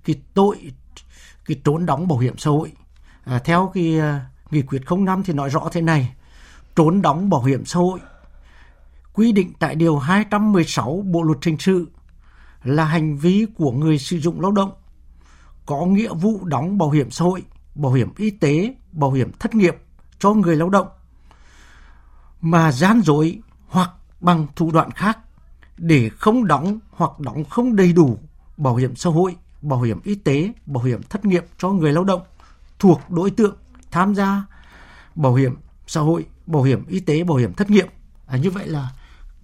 cái 0.05 0.17
tội 0.35 0.73
cái 1.47 1.61
trốn 1.65 1.87
đóng 1.87 2.09
bảo 2.09 2.19
hiểm 2.19 2.39
xã 2.39 2.51
hội. 2.51 2.73
À, 3.25 3.39
theo 3.45 3.71
cái 3.75 3.99
uh, 3.99 4.53
nghị 4.53 4.63
quyết 4.63 4.83
05 4.99 5.23
thì 5.23 5.33
nói 5.33 5.49
rõ 5.49 5.69
thế 5.73 5.81
này, 5.81 6.15
trốn 6.77 7.03
đóng 7.03 7.31
bảo 7.31 7.43
hiểm 7.43 7.65
xã 7.65 7.79
hội 7.79 8.01
quy 9.13 9.33
định 9.33 9.53
tại 9.59 9.75
điều 9.75 9.99
216 9.99 11.05
Bộ 11.07 11.23
luật 11.23 11.45
hình 11.45 11.59
sự 11.59 11.87
là 12.65 12.85
hành 12.85 13.17
vi 13.17 13.47
của 13.57 13.73
người 13.73 13.99
sử 13.99 14.19
dụng 14.19 14.41
lao 14.41 14.53
động 14.53 14.71
có 15.67 15.87
nghĩa 15.87 16.15
vụ 16.15 16.45
đóng 16.45 16.79
bảo 16.79 16.91
hiểm 16.91 17.11
xã 17.11 17.25
hội, 17.25 17.43
bảo 17.75 17.93
hiểm 17.93 18.09
y 18.17 18.31
tế, 18.31 18.75
bảo 18.93 19.13
hiểm 19.13 19.31
thất 19.39 19.55
nghiệp 19.55 19.77
cho 20.19 20.31
người 20.31 20.57
lao 20.57 20.69
động 20.69 20.87
mà 22.41 22.73
gian 22.73 23.01
dối 23.01 23.39
hoặc 23.69 23.91
bằng 24.21 24.47
thủ 24.57 24.71
đoạn 24.71 24.91
khác 24.91 25.19
để 25.77 26.09
không 26.09 26.47
đóng 26.47 26.79
hoặc 26.91 27.21
đóng 27.21 27.45
không 27.45 27.77
đầy 27.77 27.93
đủ 27.93 28.19
bảo 28.57 28.77
hiểm 28.77 28.97
xã 28.97 29.11
hội, 29.11 29.37
bảo 29.63 29.81
hiểm 29.81 30.01
y 30.05 30.15
tế, 30.15 30.53
bảo 30.67 30.85
hiểm 30.85 31.03
thất 31.03 31.25
nghiệp 31.25 31.45
cho 31.59 31.71
người 31.71 31.93
lao 31.93 32.05
động 32.05 32.23
thuộc 32.79 33.01
đối 33.09 33.31
tượng 33.31 33.57
tham 33.91 34.15
gia 34.15 34.45
bảo 35.15 35.35
hiểm 35.35 35.57
xã 35.87 36.01
hội, 36.01 36.27
bảo 36.47 36.63
hiểm 36.63 36.87
y 36.89 37.01
tế, 37.01 37.25
bảo 37.25 37.37
hiểm 37.37 37.55
thất 37.55 37.71
nghiệp. 37.71 37.87
À, 38.27 38.37
như 38.37 38.51
vậy 38.51 38.69
là 38.69 38.89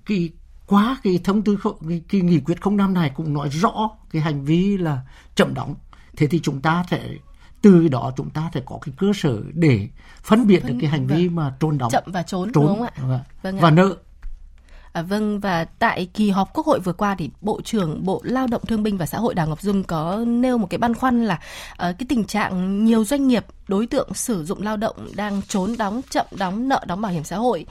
cái 0.07 0.31
quá 0.67 0.97
cái 1.03 1.21
thông 1.25 1.43
tư 1.43 1.59
cái, 1.89 2.03
cái 2.09 2.21
nghị 2.21 2.41
quyết 2.41 2.59
05 2.71 2.95
này 2.95 3.11
cũng 3.17 3.35
nói 3.35 3.49
rõ 3.49 3.91
cái 4.11 4.23
hành 4.23 4.45
vi 4.45 4.77
là 4.77 5.03
chậm 5.35 5.55
đóng. 5.55 5.75
Thế 6.17 6.27
thì 6.27 6.41
chúng 6.43 6.61
ta 6.61 6.85
sẽ 6.91 7.09
từ 7.63 7.89
đó 7.89 8.13
chúng 8.17 8.31
ta 8.31 8.51
sẽ 8.55 8.61
có 8.67 8.79
cái 8.83 8.95
cơ 8.99 9.07
sở 9.15 9.43
để 9.53 9.89
phân 10.23 10.47
biệt 10.47 10.63
vâng, 10.63 10.73
được 10.73 10.79
cái 10.81 10.91
hành 10.91 11.07
vi 11.07 11.29
vâng. 11.29 11.37
mà 11.37 11.55
trốn 11.61 11.79
đóng 11.79 11.91
chậm 11.91 12.05
và 12.07 12.23
trốn, 12.23 12.53
trốn 12.53 12.67
đúng 12.67 12.79
không 12.79 12.83
ạ? 12.83 12.93
Vâng, 12.97 13.21
vâng 13.43 13.61
và 13.61 13.71
nợ 13.71 13.97
À, 14.97 15.03
vâng 15.03 15.41
và 15.41 15.65
tại 15.65 16.09
kỳ 16.15 16.31
họp 16.31 16.55
Quốc 16.55 16.67
hội 16.67 16.81
vừa 16.81 16.93
qua 16.93 17.15
thì 17.19 17.31
Bộ 17.41 17.61
trưởng 17.65 18.05
Bộ 18.05 18.21
Lao 18.25 18.47
động 18.47 18.67
Thương 18.67 18.83
binh 18.83 18.99
và 18.99 19.07
Xã 19.07 19.19
hội 19.19 19.35
Đào 19.35 19.47
Ngọc 19.47 19.63
Dung 19.63 19.85
có 19.85 20.25
nêu 20.27 20.59
một 20.59 20.67
cái 20.71 20.79
băn 20.79 20.95
khoăn 20.95 21.25
là 21.25 21.35
uh, 21.35 21.79
cái 21.79 22.07
tình 22.09 22.25
trạng 22.25 22.85
nhiều 22.85 23.05
doanh 23.05 23.29
nghiệp 23.29 23.45
đối 23.69 23.87
tượng 23.87 24.15
sử 24.15 24.45
dụng 24.45 24.63
lao 24.63 24.77
động 24.77 25.09
đang 25.17 25.43
trốn 25.49 25.75
đóng 25.79 26.01
chậm 26.11 26.27
đóng 26.31 26.69
nợ 26.69 26.85
đóng 26.87 27.01
bảo 27.01 27.13
hiểm 27.13 27.25
xã 27.25 27.37
hội. 27.37 27.67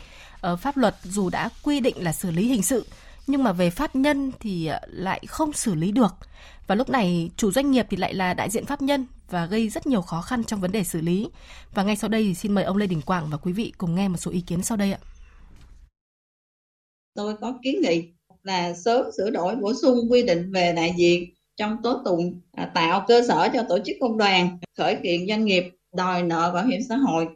Uh, 0.54 0.60
pháp 0.60 0.78
luật 0.78 0.96
dù 1.04 1.30
đã 1.30 1.50
quy 1.64 1.80
định 1.80 2.04
là 2.04 2.14
xử 2.14 2.32
lý 2.32 2.48
hình 2.48 2.64
sự 2.64 2.86
nhưng 3.28 3.44
mà 3.44 3.52
về 3.52 3.70
pháp 3.70 3.96
nhân 3.96 4.32
thì 4.40 4.68
ờ, 4.68 4.80
lại 4.88 5.24
không 5.28 5.54
xử 5.54 5.76
lý 5.76 5.92
được. 5.92 6.16
Và 6.68 6.76
lúc 6.76 6.90
này 6.90 7.30
chủ 7.38 7.52
doanh 7.52 7.72
nghiệp 7.72 7.86
thì 7.90 7.98
lại 7.98 8.14
là 8.14 8.34
đại 8.34 8.50
diện 8.50 8.66
pháp 8.66 8.82
nhân 8.82 9.06
và 9.30 9.46
gây 9.46 9.70
rất 9.70 9.88
nhiều 9.88 10.02
khó 10.02 10.22
khăn 10.22 10.44
trong 10.44 10.62
vấn 10.62 10.72
đề 10.72 10.84
xử 10.84 11.02
lý. 11.02 11.30
Và 11.74 11.84
ngay 11.84 11.96
sau 11.96 12.10
đây 12.10 12.24
thì 12.24 12.34
xin 12.34 12.54
mời 12.54 12.64
ông 12.64 12.78
Lê 12.78 12.88
Đình 12.88 13.02
Quảng 13.02 13.30
và 13.30 13.38
quý 13.38 13.52
vị 13.54 13.74
cùng 13.78 13.96
nghe 13.96 14.08
một 14.08 14.18
số 14.18 14.32
ý 14.32 14.42
kiến 14.42 14.64
sau 14.64 14.78
đây 14.78 14.92
ạ 14.92 15.00
tôi 17.16 17.34
có 17.42 17.60
kiến 17.64 17.82
nghị 17.82 18.04
là 18.44 18.74
sớm 18.74 19.06
sửa 19.18 19.30
đổi 19.30 19.56
bổ 19.56 19.74
sung 19.74 20.12
quy 20.12 20.24
định 20.24 20.52
về 20.52 20.74
đại 20.76 20.94
diện 20.98 21.30
trong 21.58 21.78
tố 21.84 22.02
tụng 22.06 22.42
à, 22.52 22.72
tạo 22.76 23.06
cơ 23.08 23.22
sở 23.28 23.50
cho 23.54 23.64
tổ 23.70 23.80
chức 23.86 23.96
công 24.00 24.18
đoàn 24.18 24.60
khởi 24.78 24.98
kiện 25.04 25.28
doanh 25.28 25.46
nghiệp 25.46 25.64
đòi 25.96 26.24
nợ 26.24 26.52
bảo 26.54 26.66
hiểm 26.66 26.82
xã 26.90 26.96
hội. 26.96 27.28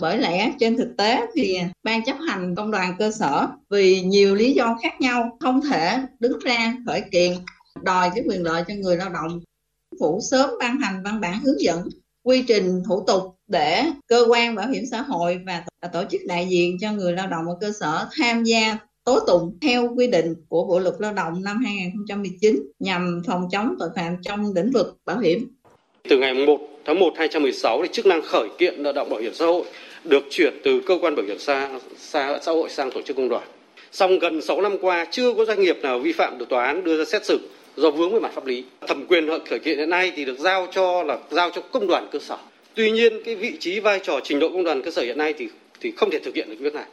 Bởi 0.00 0.18
lẽ 0.18 0.52
trên 0.60 0.76
thực 0.76 0.94
tế 0.98 1.26
thì 1.34 1.58
ban 1.82 2.04
chấp 2.04 2.16
hành 2.28 2.54
công 2.54 2.70
đoàn 2.70 2.94
cơ 2.98 3.10
sở 3.10 3.46
vì 3.70 4.00
nhiều 4.00 4.34
lý 4.34 4.52
do 4.52 4.78
khác 4.82 5.00
nhau 5.00 5.36
không 5.40 5.60
thể 5.70 5.98
đứng 6.20 6.38
ra 6.38 6.74
khởi 6.86 7.02
kiện 7.12 7.32
đòi 7.82 8.10
cái 8.14 8.24
quyền 8.28 8.42
lợi 8.42 8.64
cho 8.68 8.74
người 8.74 8.96
lao 8.96 9.10
động. 9.10 9.40
Phủ 10.00 10.20
sớm 10.30 10.50
ban 10.60 10.80
hành 10.80 11.02
văn 11.02 11.20
bản 11.20 11.40
hướng 11.40 11.60
dẫn 11.60 11.88
quy 12.22 12.44
trình 12.48 12.82
thủ 12.88 13.04
tục 13.06 13.22
để 13.46 13.84
cơ 14.06 14.24
quan 14.28 14.54
bảo 14.54 14.68
hiểm 14.68 14.84
xã 14.90 15.02
hội 15.02 15.40
và 15.46 15.64
tổ 15.92 16.04
chức 16.10 16.20
đại 16.26 16.46
diện 16.48 16.76
cho 16.80 16.92
người 16.92 17.12
lao 17.12 17.26
động 17.26 17.46
ở 17.46 17.56
cơ 17.60 17.72
sở 17.80 18.08
tham 18.16 18.44
gia 18.44 18.78
tố 19.10 19.20
tụng 19.26 19.58
theo 19.62 19.94
quy 19.96 20.06
định 20.06 20.34
của 20.48 20.64
Bộ 20.64 20.78
luật 20.78 20.94
Lao 20.98 21.12
động 21.12 21.42
năm 21.44 21.56
2019 21.64 22.56
nhằm 22.78 23.22
phòng 23.26 23.48
chống 23.52 23.74
tội 23.78 23.88
phạm 23.96 24.16
trong 24.22 24.52
lĩnh 24.54 24.70
vực 24.70 24.96
bảo 25.04 25.18
hiểm. 25.18 25.48
Từ 26.08 26.18
ngày 26.18 26.34
1 26.46 26.60
tháng 26.84 26.98
1 26.98 27.12
2016 27.16 27.82
thì 27.82 27.88
chức 27.92 28.06
năng 28.06 28.22
khởi 28.22 28.48
kiện 28.58 28.82
nợ 28.82 28.92
động 28.92 29.10
bảo 29.10 29.20
hiểm 29.20 29.34
xã 29.34 29.46
hội 29.46 29.64
được 30.04 30.24
chuyển 30.30 30.54
từ 30.64 30.80
cơ 30.86 30.98
quan 31.02 31.16
bảo 31.16 31.26
hiểm 31.26 31.38
xã, 31.38 31.78
xã, 31.98 32.38
xã 32.42 32.52
hội 32.52 32.70
sang 32.70 32.90
tổ 32.90 33.02
chức 33.02 33.16
công 33.16 33.28
đoàn. 33.28 33.48
Song 33.92 34.18
gần 34.18 34.42
6 34.42 34.60
năm 34.60 34.76
qua 34.80 35.06
chưa 35.10 35.34
có 35.34 35.44
doanh 35.44 35.60
nghiệp 35.60 35.78
nào 35.82 35.98
vi 35.98 36.12
phạm 36.12 36.38
được 36.38 36.48
tòa 36.48 36.66
án 36.66 36.84
đưa 36.84 36.98
ra 36.98 37.04
xét 37.04 37.24
xử 37.26 37.48
do 37.76 37.90
vướng 37.90 38.12
về 38.12 38.20
mặt 38.20 38.32
pháp 38.34 38.46
lý. 38.46 38.64
Thẩm 38.88 39.06
quyền 39.06 39.28
khởi 39.50 39.58
kiện 39.58 39.78
hiện 39.78 39.90
nay 39.90 40.12
thì 40.16 40.24
được 40.24 40.38
giao 40.38 40.66
cho 40.72 41.02
là 41.02 41.18
giao 41.30 41.50
cho 41.50 41.60
công 41.60 41.86
đoàn 41.86 42.08
cơ 42.12 42.18
sở. 42.18 42.36
Tuy 42.74 42.90
nhiên 42.90 43.12
cái 43.24 43.36
vị 43.36 43.56
trí 43.60 43.80
vai 43.80 44.00
trò 44.02 44.20
trình 44.24 44.38
độ 44.38 44.48
công 44.48 44.64
đoàn 44.64 44.82
cơ 44.82 44.90
sở 44.90 45.02
hiện 45.02 45.18
nay 45.18 45.34
thì 45.38 45.48
thì 45.80 45.92
không 45.96 46.10
thể 46.10 46.18
thực 46.18 46.34
hiện 46.34 46.50
được 46.50 46.56
việc 46.60 46.74
này 46.74 46.84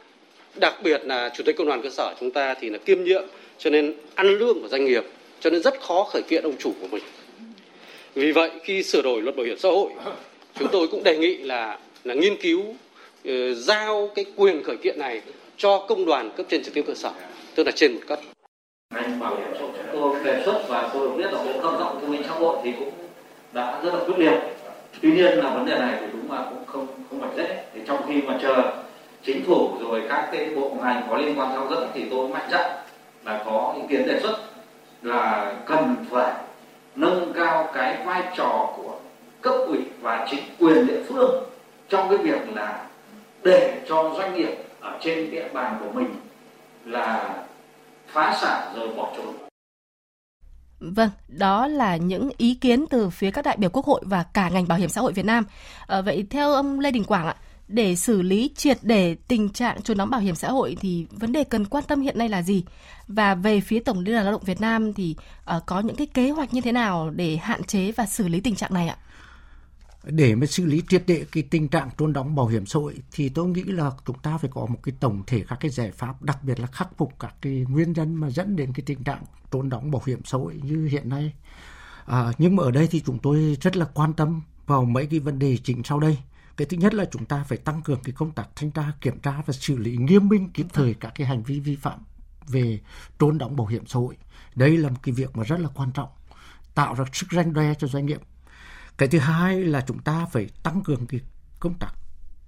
đặc 0.54 0.74
biệt 0.82 1.00
là 1.04 1.30
chủ 1.34 1.42
tịch 1.46 1.56
công 1.56 1.66
đoàn 1.66 1.82
cơ 1.82 1.90
sở 1.90 2.14
chúng 2.20 2.30
ta 2.30 2.54
thì 2.60 2.70
là 2.70 2.78
kiêm 2.78 3.04
nhiệm 3.04 3.22
cho 3.58 3.70
nên 3.70 3.94
ăn 4.14 4.38
lương 4.38 4.62
của 4.62 4.68
doanh 4.68 4.84
nghiệp 4.84 5.04
cho 5.40 5.50
nên 5.50 5.62
rất 5.62 5.80
khó 5.80 6.04
khởi 6.04 6.22
kiện 6.22 6.42
ông 6.42 6.56
chủ 6.58 6.72
của 6.80 6.86
mình. 6.90 7.02
Vì 8.14 8.32
vậy 8.32 8.50
khi 8.62 8.82
sửa 8.82 9.02
đổi 9.02 9.22
luật 9.22 9.36
bảo 9.36 9.46
hiểm 9.46 9.58
xã 9.58 9.68
hội 9.68 9.90
chúng 10.58 10.68
tôi 10.72 10.88
cũng 10.88 11.04
đề 11.04 11.18
nghị 11.18 11.36
là 11.36 11.78
là 12.04 12.14
nghiên 12.14 12.36
cứu 12.36 12.60
uh, 12.60 13.34
giao 13.56 14.10
cái 14.14 14.24
quyền 14.36 14.62
khởi 14.62 14.76
kiện 14.76 14.98
này 14.98 15.20
cho 15.56 15.86
công 15.88 16.04
đoàn 16.04 16.30
cấp 16.36 16.46
trên 16.48 16.64
trực 16.64 16.74
tiếp 16.74 16.84
cơ 16.86 16.94
sở 16.94 17.10
tức 17.54 17.64
là 17.64 17.72
trên 17.72 17.94
một 17.94 18.00
cấp. 18.06 18.20
Anh 18.94 19.20
bảo 19.20 19.36
hiểm 19.36 19.48
xã 19.52 19.60
hội 19.60 19.70
chúng 19.76 20.00
tôi 20.00 20.24
đề 20.24 20.42
xuất 20.44 20.62
và 20.68 20.90
tôi 20.94 21.08
được 21.08 21.14
biết 21.16 21.32
là 21.32 21.44
bộ 21.44 21.62
lao 21.62 21.80
động 21.80 21.98
thương 22.00 22.10
minh 22.10 22.22
xã 22.28 22.34
hội 22.34 22.58
thì 22.64 22.70
cũng 22.78 22.92
đã 23.52 23.80
rất 23.84 23.94
là 23.94 24.00
quyết 24.06 24.18
liệt. 24.18 24.38
Tuy 25.02 25.12
nhiên 25.12 25.38
là 25.38 25.54
vấn 25.54 25.66
đề 25.66 25.78
này 25.78 25.96
thì 26.00 26.06
đúng 26.12 26.32
là 26.32 26.46
cũng 26.50 26.66
không 26.66 26.86
không 27.10 27.20
phải 27.20 27.30
dễ. 27.36 27.64
Thì 27.74 27.80
trong 27.86 28.02
khi 28.08 28.14
mà 28.22 28.38
chờ 28.42 28.72
chính 29.24 29.44
phủ 29.46 29.78
rồi 29.80 30.02
các 30.08 30.28
cái 30.32 30.50
bộ 30.56 30.76
ngành 30.82 31.06
có 31.10 31.16
liên 31.16 31.38
quan 31.38 31.50
theo 31.52 31.66
dẫn 31.70 31.90
thì 31.94 32.04
tôi 32.10 32.28
mạnh 32.28 32.48
dạn 32.50 32.70
là 33.24 33.42
có 33.46 33.74
ý 33.76 33.82
kiến 33.88 34.06
đề 34.06 34.20
xuất 34.22 34.38
là 35.02 35.54
cần 35.66 35.96
phải 36.10 36.34
nâng 36.94 37.32
cao 37.34 37.68
cái 37.74 37.96
vai 38.04 38.22
trò 38.36 38.72
của 38.76 38.98
cấp 39.40 39.54
ủy 39.66 39.78
và 40.00 40.26
chính 40.30 40.40
quyền 40.58 40.86
địa 40.86 41.02
phương 41.08 41.44
trong 41.88 42.08
cái 42.08 42.18
việc 42.18 42.54
là 42.54 42.86
để 43.42 43.80
cho 43.88 44.14
doanh 44.18 44.34
nghiệp 44.34 44.56
ở 44.80 44.98
trên 45.00 45.30
địa 45.30 45.48
bàn 45.52 45.76
của 45.80 46.00
mình 46.00 46.14
là 46.84 47.36
phá 48.06 48.38
sản 48.40 48.72
rồi 48.76 48.88
bỏ 48.96 49.12
trốn. 49.16 49.34
Vâng, 50.80 51.10
đó 51.28 51.66
là 51.66 51.96
những 51.96 52.30
ý 52.36 52.54
kiến 52.54 52.86
từ 52.90 53.10
phía 53.10 53.30
các 53.30 53.44
đại 53.44 53.56
biểu 53.56 53.70
Quốc 53.70 53.86
hội 53.86 54.00
và 54.04 54.24
cả 54.34 54.48
ngành 54.48 54.68
bảo 54.68 54.78
hiểm 54.78 54.88
xã 54.88 55.00
hội 55.00 55.12
Việt 55.12 55.24
Nam. 55.24 55.44
À, 55.86 56.00
vậy 56.00 56.26
theo 56.30 56.52
ông 56.52 56.80
Lê 56.80 56.90
Đình 56.90 57.04
Quảng 57.04 57.26
ạ, 57.26 57.36
để 57.68 57.96
xử 57.96 58.22
lý 58.22 58.50
triệt 58.56 58.78
để 58.82 59.16
tình 59.28 59.48
trạng 59.48 59.82
trốn 59.82 59.96
đóng 59.96 60.10
bảo 60.10 60.20
hiểm 60.20 60.34
xã 60.34 60.50
hội 60.50 60.76
thì 60.80 61.06
vấn 61.10 61.32
đề 61.32 61.44
cần 61.44 61.64
quan 61.64 61.84
tâm 61.88 62.00
hiện 62.00 62.18
nay 62.18 62.28
là 62.28 62.42
gì? 62.42 62.64
Và 63.08 63.34
về 63.34 63.60
phía 63.60 63.80
Tổng 63.80 63.98
Liên 63.98 64.14
đoàn 64.14 64.24
Lao 64.24 64.32
động 64.32 64.44
Việt 64.44 64.60
Nam 64.60 64.92
thì 64.92 65.16
uh, 65.56 65.62
có 65.66 65.80
những 65.80 65.96
cái 65.96 66.06
kế 66.06 66.30
hoạch 66.30 66.54
như 66.54 66.60
thế 66.60 66.72
nào 66.72 67.10
để 67.10 67.36
hạn 67.36 67.64
chế 67.64 67.92
và 67.92 68.06
xử 68.06 68.28
lý 68.28 68.40
tình 68.40 68.54
trạng 68.54 68.74
này 68.74 68.88
ạ? 68.88 68.96
Để 70.04 70.34
mà 70.34 70.46
xử 70.46 70.66
lý 70.66 70.82
triệt 70.88 71.02
để 71.06 71.24
cái 71.32 71.42
tình 71.42 71.68
trạng 71.68 71.90
trốn 71.98 72.12
đóng 72.12 72.34
bảo 72.34 72.46
hiểm 72.46 72.66
xã 72.66 72.78
hội 72.78 72.94
thì 73.12 73.28
tôi 73.28 73.48
nghĩ 73.48 73.62
là 73.62 73.90
chúng 74.06 74.18
ta 74.18 74.38
phải 74.38 74.50
có 74.54 74.66
một 74.66 74.78
cái 74.82 74.94
tổng 75.00 75.22
thể 75.26 75.44
các 75.48 75.56
cái 75.60 75.70
giải 75.70 75.90
pháp, 75.90 76.22
đặc 76.22 76.44
biệt 76.44 76.60
là 76.60 76.66
khắc 76.66 76.88
phục 76.96 77.12
các 77.20 77.34
cái 77.40 77.66
nguyên 77.68 77.92
nhân 77.92 78.14
mà 78.14 78.30
dẫn 78.30 78.56
đến 78.56 78.72
cái 78.72 78.82
tình 78.86 79.04
trạng 79.04 79.22
trốn 79.52 79.68
đóng 79.68 79.90
bảo 79.90 80.02
hiểm 80.06 80.20
xã 80.24 80.38
hội 80.38 80.60
như 80.62 80.88
hiện 80.92 81.08
nay. 81.08 81.32
À, 82.06 82.32
nhưng 82.38 82.56
mà 82.56 82.62
ở 82.62 82.70
đây 82.70 82.88
thì 82.90 83.02
chúng 83.06 83.18
tôi 83.18 83.56
rất 83.60 83.76
là 83.76 83.84
quan 83.94 84.12
tâm 84.12 84.42
vào 84.66 84.84
mấy 84.84 85.06
cái 85.06 85.20
vấn 85.20 85.38
đề 85.38 85.56
chính 85.64 85.82
sau 85.84 86.00
đây 86.00 86.18
cái 86.58 86.66
thứ 86.66 86.76
nhất 86.76 86.94
là 86.94 87.04
chúng 87.10 87.24
ta 87.24 87.44
phải 87.44 87.58
tăng 87.58 87.82
cường 87.82 88.00
cái 88.04 88.12
công 88.12 88.30
tác 88.30 88.48
thanh 88.56 88.70
tra, 88.70 88.92
kiểm 89.00 89.20
tra 89.20 89.42
và 89.46 89.52
xử 89.52 89.76
lý 89.76 89.96
nghiêm 89.96 90.28
minh 90.28 90.50
kịp 90.54 90.66
thời 90.72 90.94
các 90.94 91.12
cái 91.14 91.26
hành 91.26 91.42
vi 91.42 91.60
vi 91.60 91.76
phạm 91.76 91.98
về 92.46 92.80
trốn 93.18 93.38
đóng 93.38 93.56
bảo 93.56 93.66
hiểm 93.66 93.86
xã 93.86 93.98
hội. 93.98 94.16
Đây 94.54 94.76
là 94.76 94.88
một 94.88 94.96
cái 95.02 95.12
việc 95.12 95.36
mà 95.36 95.44
rất 95.44 95.60
là 95.60 95.68
quan 95.74 95.92
trọng, 95.92 96.08
tạo 96.74 96.94
ra 96.94 97.04
sức 97.12 97.26
ranh 97.32 97.52
đe 97.52 97.74
cho 97.74 97.86
doanh 97.86 98.06
nghiệp. 98.06 98.20
Cái 98.96 99.08
thứ 99.08 99.18
hai 99.18 99.64
là 99.64 99.84
chúng 99.86 99.98
ta 99.98 100.26
phải 100.32 100.50
tăng 100.62 100.82
cường 100.82 101.06
cái 101.06 101.20
công 101.60 101.74
tác 101.74 101.92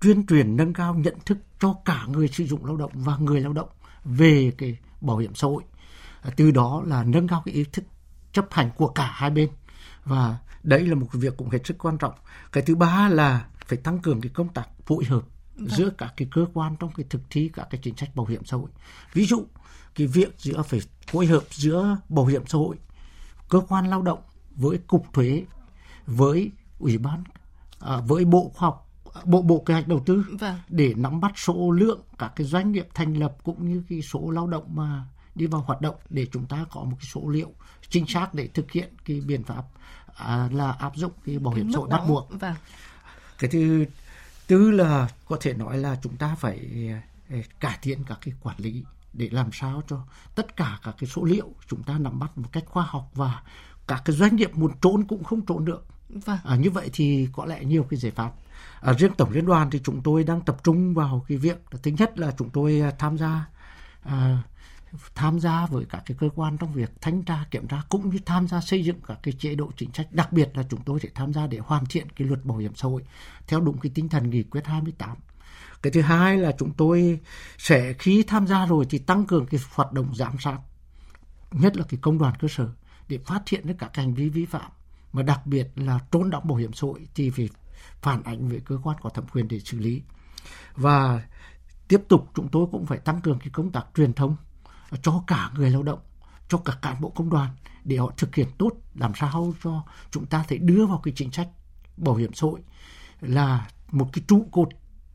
tuyên 0.00 0.26
truyền, 0.26 0.56
nâng 0.56 0.72
cao 0.72 0.94
nhận 0.94 1.14
thức 1.26 1.38
cho 1.60 1.74
cả 1.84 2.04
người 2.08 2.28
sử 2.28 2.46
dụng 2.46 2.64
lao 2.64 2.76
động 2.76 2.92
và 2.94 3.16
người 3.16 3.40
lao 3.40 3.52
động 3.52 3.68
về 4.04 4.52
cái 4.58 4.76
bảo 5.00 5.16
hiểm 5.16 5.34
xã 5.34 5.46
hội. 5.46 5.62
Từ 6.36 6.50
đó 6.50 6.82
là 6.86 7.04
nâng 7.04 7.28
cao 7.28 7.42
cái 7.44 7.54
ý 7.54 7.64
thức 7.64 7.84
chấp 8.32 8.46
hành 8.50 8.70
của 8.76 8.88
cả 8.88 9.10
hai 9.14 9.30
bên. 9.30 9.48
Và 10.04 10.38
đấy 10.62 10.86
là 10.86 10.94
một 10.94 11.06
việc 11.12 11.36
cũng 11.36 11.50
hết 11.50 11.58
sức 11.64 11.78
quan 11.78 11.98
trọng. 11.98 12.14
Cái 12.52 12.62
thứ 12.62 12.74
ba 12.74 13.08
là 13.08 13.46
phải 13.70 13.78
tăng 13.78 13.98
cường 13.98 14.20
cái 14.20 14.30
công 14.34 14.48
tác 14.48 14.68
phối 14.86 15.04
hợp 15.04 15.22
vâng. 15.56 15.68
giữa 15.68 15.90
các 15.98 16.14
cái 16.16 16.28
cơ 16.30 16.46
quan 16.54 16.76
trong 16.80 16.90
cái 16.96 17.06
thực 17.10 17.20
thi 17.30 17.50
các 17.54 17.66
cái 17.70 17.80
chính 17.82 17.96
sách 17.96 18.16
bảo 18.16 18.26
hiểm 18.26 18.44
xã 18.44 18.56
hội 18.56 18.70
ví 19.12 19.26
dụ 19.26 19.46
cái 19.94 20.06
việc 20.06 20.34
giữa 20.38 20.62
phải 20.62 20.80
phối 21.06 21.26
hợp 21.26 21.42
giữa 21.50 21.96
bảo 22.08 22.26
hiểm 22.26 22.46
xã 22.46 22.58
hội 22.58 22.76
cơ 23.48 23.60
quan 23.68 23.90
lao 23.90 24.02
động 24.02 24.18
với 24.50 24.78
cục 24.78 25.06
thuế 25.12 25.44
với 26.06 26.50
ủy 26.78 26.98
ban 26.98 27.24
à, 27.80 27.96
với 27.96 28.24
bộ 28.24 28.52
khoa 28.54 28.66
học 28.66 28.86
bộ 29.24 29.42
bộ 29.42 29.62
kế 29.66 29.74
hoạch 29.74 29.88
đầu 29.88 30.02
tư 30.06 30.24
vâng. 30.40 30.58
để 30.68 30.94
nắm 30.96 31.20
bắt 31.20 31.32
số 31.36 31.70
lượng 31.70 32.00
các 32.18 32.32
cái 32.36 32.46
doanh 32.46 32.72
nghiệp 32.72 32.88
thành 32.94 33.14
lập 33.14 33.36
cũng 33.42 33.72
như 33.72 33.82
cái 33.88 34.02
số 34.02 34.30
lao 34.30 34.46
động 34.46 34.64
mà 34.68 35.04
đi 35.34 35.46
vào 35.46 35.60
hoạt 35.60 35.80
động 35.80 35.94
để 36.10 36.26
chúng 36.32 36.46
ta 36.46 36.64
có 36.70 36.84
một 36.84 36.96
cái 37.00 37.08
số 37.14 37.28
liệu 37.28 37.52
chính 37.88 38.06
xác 38.06 38.34
để 38.34 38.48
thực 38.54 38.72
hiện 38.72 38.94
cái 39.04 39.20
biện 39.20 39.44
pháp 39.44 39.64
à, 40.16 40.48
là 40.52 40.72
áp 40.72 40.96
dụng 40.96 41.12
cái 41.26 41.38
bảo 41.38 41.54
hiểm 41.54 41.72
xã 41.72 41.78
hội 41.78 41.88
bắt 41.88 42.02
buộc. 42.08 42.30
Vâng 42.40 42.54
cái 43.40 43.50
thứ 43.50 43.84
tư 44.46 44.70
là 44.70 45.08
có 45.28 45.36
thể 45.40 45.54
nói 45.54 45.78
là 45.78 45.98
chúng 46.02 46.16
ta 46.16 46.34
phải 46.34 46.88
ờ, 47.30 47.36
cải 47.60 47.78
thiện 47.82 48.04
các 48.04 48.18
cái 48.24 48.34
quản 48.42 48.56
lý 48.58 48.84
để 49.12 49.28
làm 49.32 49.50
sao 49.52 49.82
cho 49.88 50.04
tất 50.34 50.56
cả 50.56 50.78
các 50.82 50.94
cái 50.98 51.10
số 51.10 51.24
liệu 51.24 51.54
chúng 51.68 51.82
ta 51.82 51.98
nắm 51.98 52.18
bắt 52.18 52.38
một 52.38 52.48
cách 52.52 52.64
khoa 52.66 52.84
học 52.84 53.10
và 53.14 53.42
các 53.86 54.02
cái 54.04 54.16
doanh 54.16 54.36
nghiệp 54.36 54.50
muốn 54.54 54.72
trốn 54.82 55.04
cũng 55.04 55.24
không 55.24 55.46
trốn 55.46 55.64
được 55.64 55.86
vâng. 56.08 56.38
à, 56.44 56.56
như 56.56 56.70
vậy 56.70 56.90
thì 56.92 57.28
có 57.32 57.46
lẽ 57.46 57.64
nhiều 57.64 57.86
cái 57.90 58.00
giải 58.00 58.12
pháp 58.12 58.32
à, 58.80 58.92
riêng 58.92 59.14
tổng 59.16 59.30
liên 59.30 59.46
đoàn 59.46 59.70
thì 59.70 59.80
chúng 59.84 60.02
tôi 60.02 60.24
đang 60.24 60.40
tập 60.40 60.56
trung 60.64 60.94
vào 60.94 61.24
cái 61.28 61.38
việc 61.38 61.64
thứ 61.82 61.90
nhất 61.98 62.18
là 62.18 62.34
chúng 62.38 62.50
tôi 62.50 62.80
à, 62.80 62.90
tham 62.98 63.18
gia 63.18 63.46
à, 64.02 64.42
tham 65.14 65.40
gia 65.40 65.66
với 65.66 65.84
các 65.84 66.02
cái 66.06 66.16
cơ 66.20 66.28
quan 66.34 66.56
trong 66.56 66.72
việc 66.72 66.90
thanh 67.00 67.22
tra, 67.22 67.44
kiểm 67.50 67.68
tra 67.68 67.82
cũng 67.88 68.10
như 68.10 68.18
tham 68.26 68.48
gia 68.48 68.60
xây 68.60 68.84
dựng 68.84 69.00
các 69.06 69.18
cái 69.22 69.34
chế 69.38 69.54
độ 69.54 69.70
chính 69.76 69.92
sách. 69.92 70.12
Đặc 70.12 70.32
biệt 70.32 70.50
là 70.54 70.62
chúng 70.70 70.80
tôi 70.82 71.00
sẽ 71.00 71.08
tham 71.14 71.32
gia 71.32 71.46
để 71.46 71.58
hoàn 71.58 71.86
thiện 71.86 72.10
cái 72.10 72.28
luật 72.28 72.44
bảo 72.44 72.58
hiểm 72.58 72.74
xã 72.74 72.88
hội 72.88 73.02
theo 73.46 73.60
đúng 73.60 73.78
cái 73.78 73.92
tinh 73.94 74.08
thần 74.08 74.30
nghị 74.30 74.42
quyết 74.42 74.66
28 74.66 75.16
cái 75.82 75.90
thứ 75.90 76.00
hai 76.00 76.36
là 76.36 76.52
chúng 76.58 76.72
tôi 76.72 77.20
sẽ 77.58 77.92
khi 77.92 78.22
tham 78.22 78.46
gia 78.46 78.66
rồi 78.66 78.86
thì 78.90 78.98
tăng 78.98 79.26
cường 79.26 79.46
cái 79.46 79.60
hoạt 79.74 79.92
động 79.92 80.14
giám 80.14 80.38
sát, 80.38 80.58
nhất 81.52 81.76
là 81.76 81.84
cái 81.88 81.98
công 82.02 82.18
đoàn 82.18 82.34
cơ 82.40 82.48
sở 82.48 82.68
để 83.08 83.18
phát 83.18 83.48
hiện 83.48 83.66
được 83.66 83.74
các 83.78 83.96
hành 83.96 84.14
vi 84.14 84.28
vi 84.28 84.46
phạm. 84.46 84.70
Mà 85.12 85.22
đặc 85.22 85.46
biệt 85.46 85.68
là 85.76 85.98
trốn 86.12 86.30
đóng 86.30 86.48
bảo 86.48 86.58
hiểm 86.58 86.72
xã 86.72 86.86
hội 86.86 87.08
thì 87.14 87.30
phải 87.30 87.48
phản 88.02 88.22
ánh 88.22 88.48
với 88.48 88.60
cơ 88.64 88.78
quan 88.82 88.96
có 89.00 89.10
thẩm 89.10 89.26
quyền 89.26 89.48
để 89.48 89.60
xử 89.60 89.78
lý. 89.78 90.02
Và 90.74 91.22
tiếp 91.88 92.00
tục 92.08 92.30
chúng 92.34 92.48
tôi 92.48 92.66
cũng 92.72 92.86
phải 92.86 92.98
tăng 92.98 93.20
cường 93.20 93.38
cái 93.38 93.48
công 93.52 93.72
tác 93.72 93.86
truyền 93.96 94.12
thông 94.12 94.36
cho 95.02 95.24
cả 95.26 95.50
người 95.54 95.70
lao 95.70 95.82
động 95.82 95.98
cho 96.48 96.58
cả 96.58 96.78
cán 96.82 97.00
bộ 97.00 97.10
công 97.10 97.30
đoàn 97.30 97.50
để 97.84 97.96
họ 97.96 98.12
thực 98.16 98.34
hiện 98.34 98.48
tốt 98.58 98.70
làm 98.94 99.12
sao 99.16 99.54
cho 99.62 99.82
chúng 100.10 100.26
ta 100.26 100.44
thể 100.48 100.58
đưa 100.58 100.86
vào 100.86 100.98
cái 100.98 101.14
chính 101.16 101.32
sách 101.32 101.48
bảo 101.96 102.14
hiểm 102.14 102.32
xã 102.34 102.46
hội 102.46 102.60
là 103.20 103.68
một 103.90 104.08
cái 104.12 104.24
trụ 104.28 104.46
cột 104.52 104.68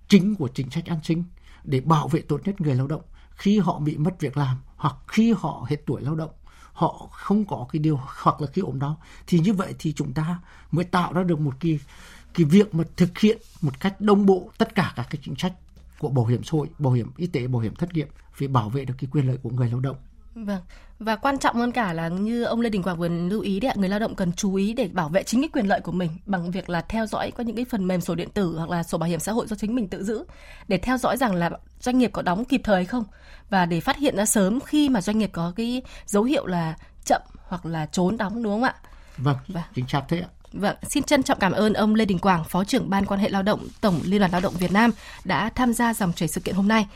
chính 0.07 0.35
của 0.35 0.47
chính 0.47 0.69
sách 0.69 0.85
an 0.85 0.99
sinh 1.03 1.23
để 1.63 1.79
bảo 1.79 2.07
vệ 2.07 2.21
tốt 2.21 2.41
nhất 2.45 2.61
người 2.61 2.75
lao 2.75 2.87
động. 2.87 3.01
Khi 3.31 3.59
họ 3.59 3.79
bị 3.79 3.97
mất 3.97 4.19
việc 4.19 4.37
làm 4.37 4.57
hoặc 4.75 4.95
khi 5.07 5.33
họ 5.37 5.65
hết 5.69 5.77
tuổi 5.85 6.01
lao 6.01 6.15
động 6.15 6.31
họ 6.73 7.09
không 7.11 7.45
có 7.45 7.67
cái 7.71 7.79
điều 7.79 7.99
hoặc 8.23 8.41
là 8.41 8.47
khi 8.47 8.61
ốm 8.61 8.79
đau 8.79 9.01
thì 9.27 9.39
như 9.39 9.53
vậy 9.53 9.75
thì 9.79 9.93
chúng 9.93 10.13
ta 10.13 10.39
mới 10.71 10.85
tạo 10.85 11.13
ra 11.13 11.23
được 11.23 11.39
một 11.39 11.53
cái 11.59 11.79
cái 12.33 12.45
việc 12.45 12.75
mà 12.75 12.83
thực 12.97 13.19
hiện 13.19 13.37
một 13.61 13.79
cách 13.79 14.01
đồng 14.01 14.25
bộ 14.25 14.51
tất 14.57 14.75
cả 14.75 14.93
các 14.95 15.07
cái 15.09 15.21
chính 15.25 15.35
sách 15.35 15.53
của 15.99 16.09
bảo 16.09 16.25
hiểm 16.25 16.43
xã 16.43 16.51
hội, 16.51 16.67
bảo 16.79 16.93
hiểm 16.93 17.11
y 17.17 17.27
tế, 17.27 17.47
bảo 17.47 17.61
hiểm 17.61 17.75
thất 17.75 17.93
nghiệp 17.93 18.07
vì 18.37 18.47
bảo 18.47 18.69
vệ 18.69 18.85
được 18.85 18.93
cái 18.97 19.09
quyền 19.11 19.27
lợi 19.27 19.37
của 19.43 19.49
người 19.49 19.69
lao 19.69 19.79
động. 19.79 19.97
Vâng. 20.35 20.61
Và 20.99 21.15
quan 21.15 21.37
trọng 21.37 21.55
hơn 21.55 21.71
cả 21.71 21.93
là 21.93 22.07
như 22.07 22.43
ông 22.43 22.61
Lê 22.61 22.69
Đình 22.69 22.83
Quảng 22.83 22.97
vừa 22.97 23.07
lưu 23.07 23.41
ý 23.41 23.59
đấy 23.59 23.71
ạ, 23.71 23.75
người 23.77 23.89
lao 23.89 23.99
động 23.99 24.15
cần 24.15 24.31
chú 24.31 24.55
ý 24.55 24.73
để 24.73 24.87
bảo 24.87 25.09
vệ 25.09 25.23
chính 25.23 25.41
cái 25.41 25.49
quyền 25.53 25.67
lợi 25.67 25.81
của 25.81 25.91
mình 25.91 26.11
bằng 26.25 26.51
việc 26.51 26.69
là 26.69 26.81
theo 26.81 27.05
dõi 27.05 27.31
có 27.31 27.43
những 27.43 27.55
cái 27.55 27.65
phần 27.69 27.87
mềm 27.87 28.01
sổ 28.01 28.15
điện 28.15 28.29
tử 28.29 28.55
hoặc 28.57 28.69
là 28.69 28.83
sổ 28.83 28.97
bảo 28.97 29.09
hiểm 29.09 29.19
xã 29.19 29.31
hội 29.31 29.47
do 29.47 29.55
chính 29.55 29.75
mình 29.75 29.87
tự 29.87 30.03
giữ 30.03 30.25
để 30.67 30.77
theo 30.77 30.97
dõi 30.97 31.17
rằng 31.17 31.35
là 31.35 31.51
doanh 31.79 31.97
nghiệp 31.97 32.09
có 32.13 32.21
đóng 32.21 32.45
kịp 32.45 32.61
thời 32.63 32.75
hay 32.75 32.85
không 32.85 33.03
và 33.49 33.65
để 33.65 33.79
phát 33.79 33.97
hiện 33.97 34.15
ra 34.15 34.25
sớm 34.25 34.59
khi 34.59 34.89
mà 34.89 35.01
doanh 35.01 35.19
nghiệp 35.19 35.29
có 35.33 35.53
cái 35.55 35.81
dấu 36.05 36.23
hiệu 36.23 36.45
là 36.45 36.75
chậm 37.05 37.21
hoặc 37.47 37.65
là 37.65 37.85
trốn 37.85 38.17
đóng 38.17 38.43
đúng 38.43 38.53
không 38.53 38.63
ạ? 38.63 38.75
Vâng, 39.17 39.37
vâng. 39.47 39.63
chính 39.75 39.87
xác 39.87 40.01
thế 40.09 40.19
ạ. 40.19 40.27
Vâng, 40.53 40.75
xin 40.89 41.03
trân 41.03 41.23
trọng 41.23 41.39
cảm 41.39 41.51
ơn 41.51 41.73
ông 41.73 41.95
Lê 41.95 42.05
Đình 42.05 42.19
Quảng, 42.19 42.43
Phó 42.43 42.63
trưởng 42.63 42.89
Ban 42.89 43.05
quan 43.05 43.19
hệ 43.19 43.29
lao 43.29 43.43
động 43.43 43.67
Tổng 43.81 43.99
Liên 44.03 44.19
đoàn 44.19 44.31
Lao 44.31 44.41
động 44.41 44.53
Việt 44.59 44.71
Nam 44.71 44.91
đã 45.23 45.49
tham 45.49 45.73
gia 45.73 45.93
dòng 45.93 46.13
chảy 46.13 46.27
sự 46.27 46.41
kiện 46.41 46.55
hôm 46.55 46.67
nay. 46.67 46.87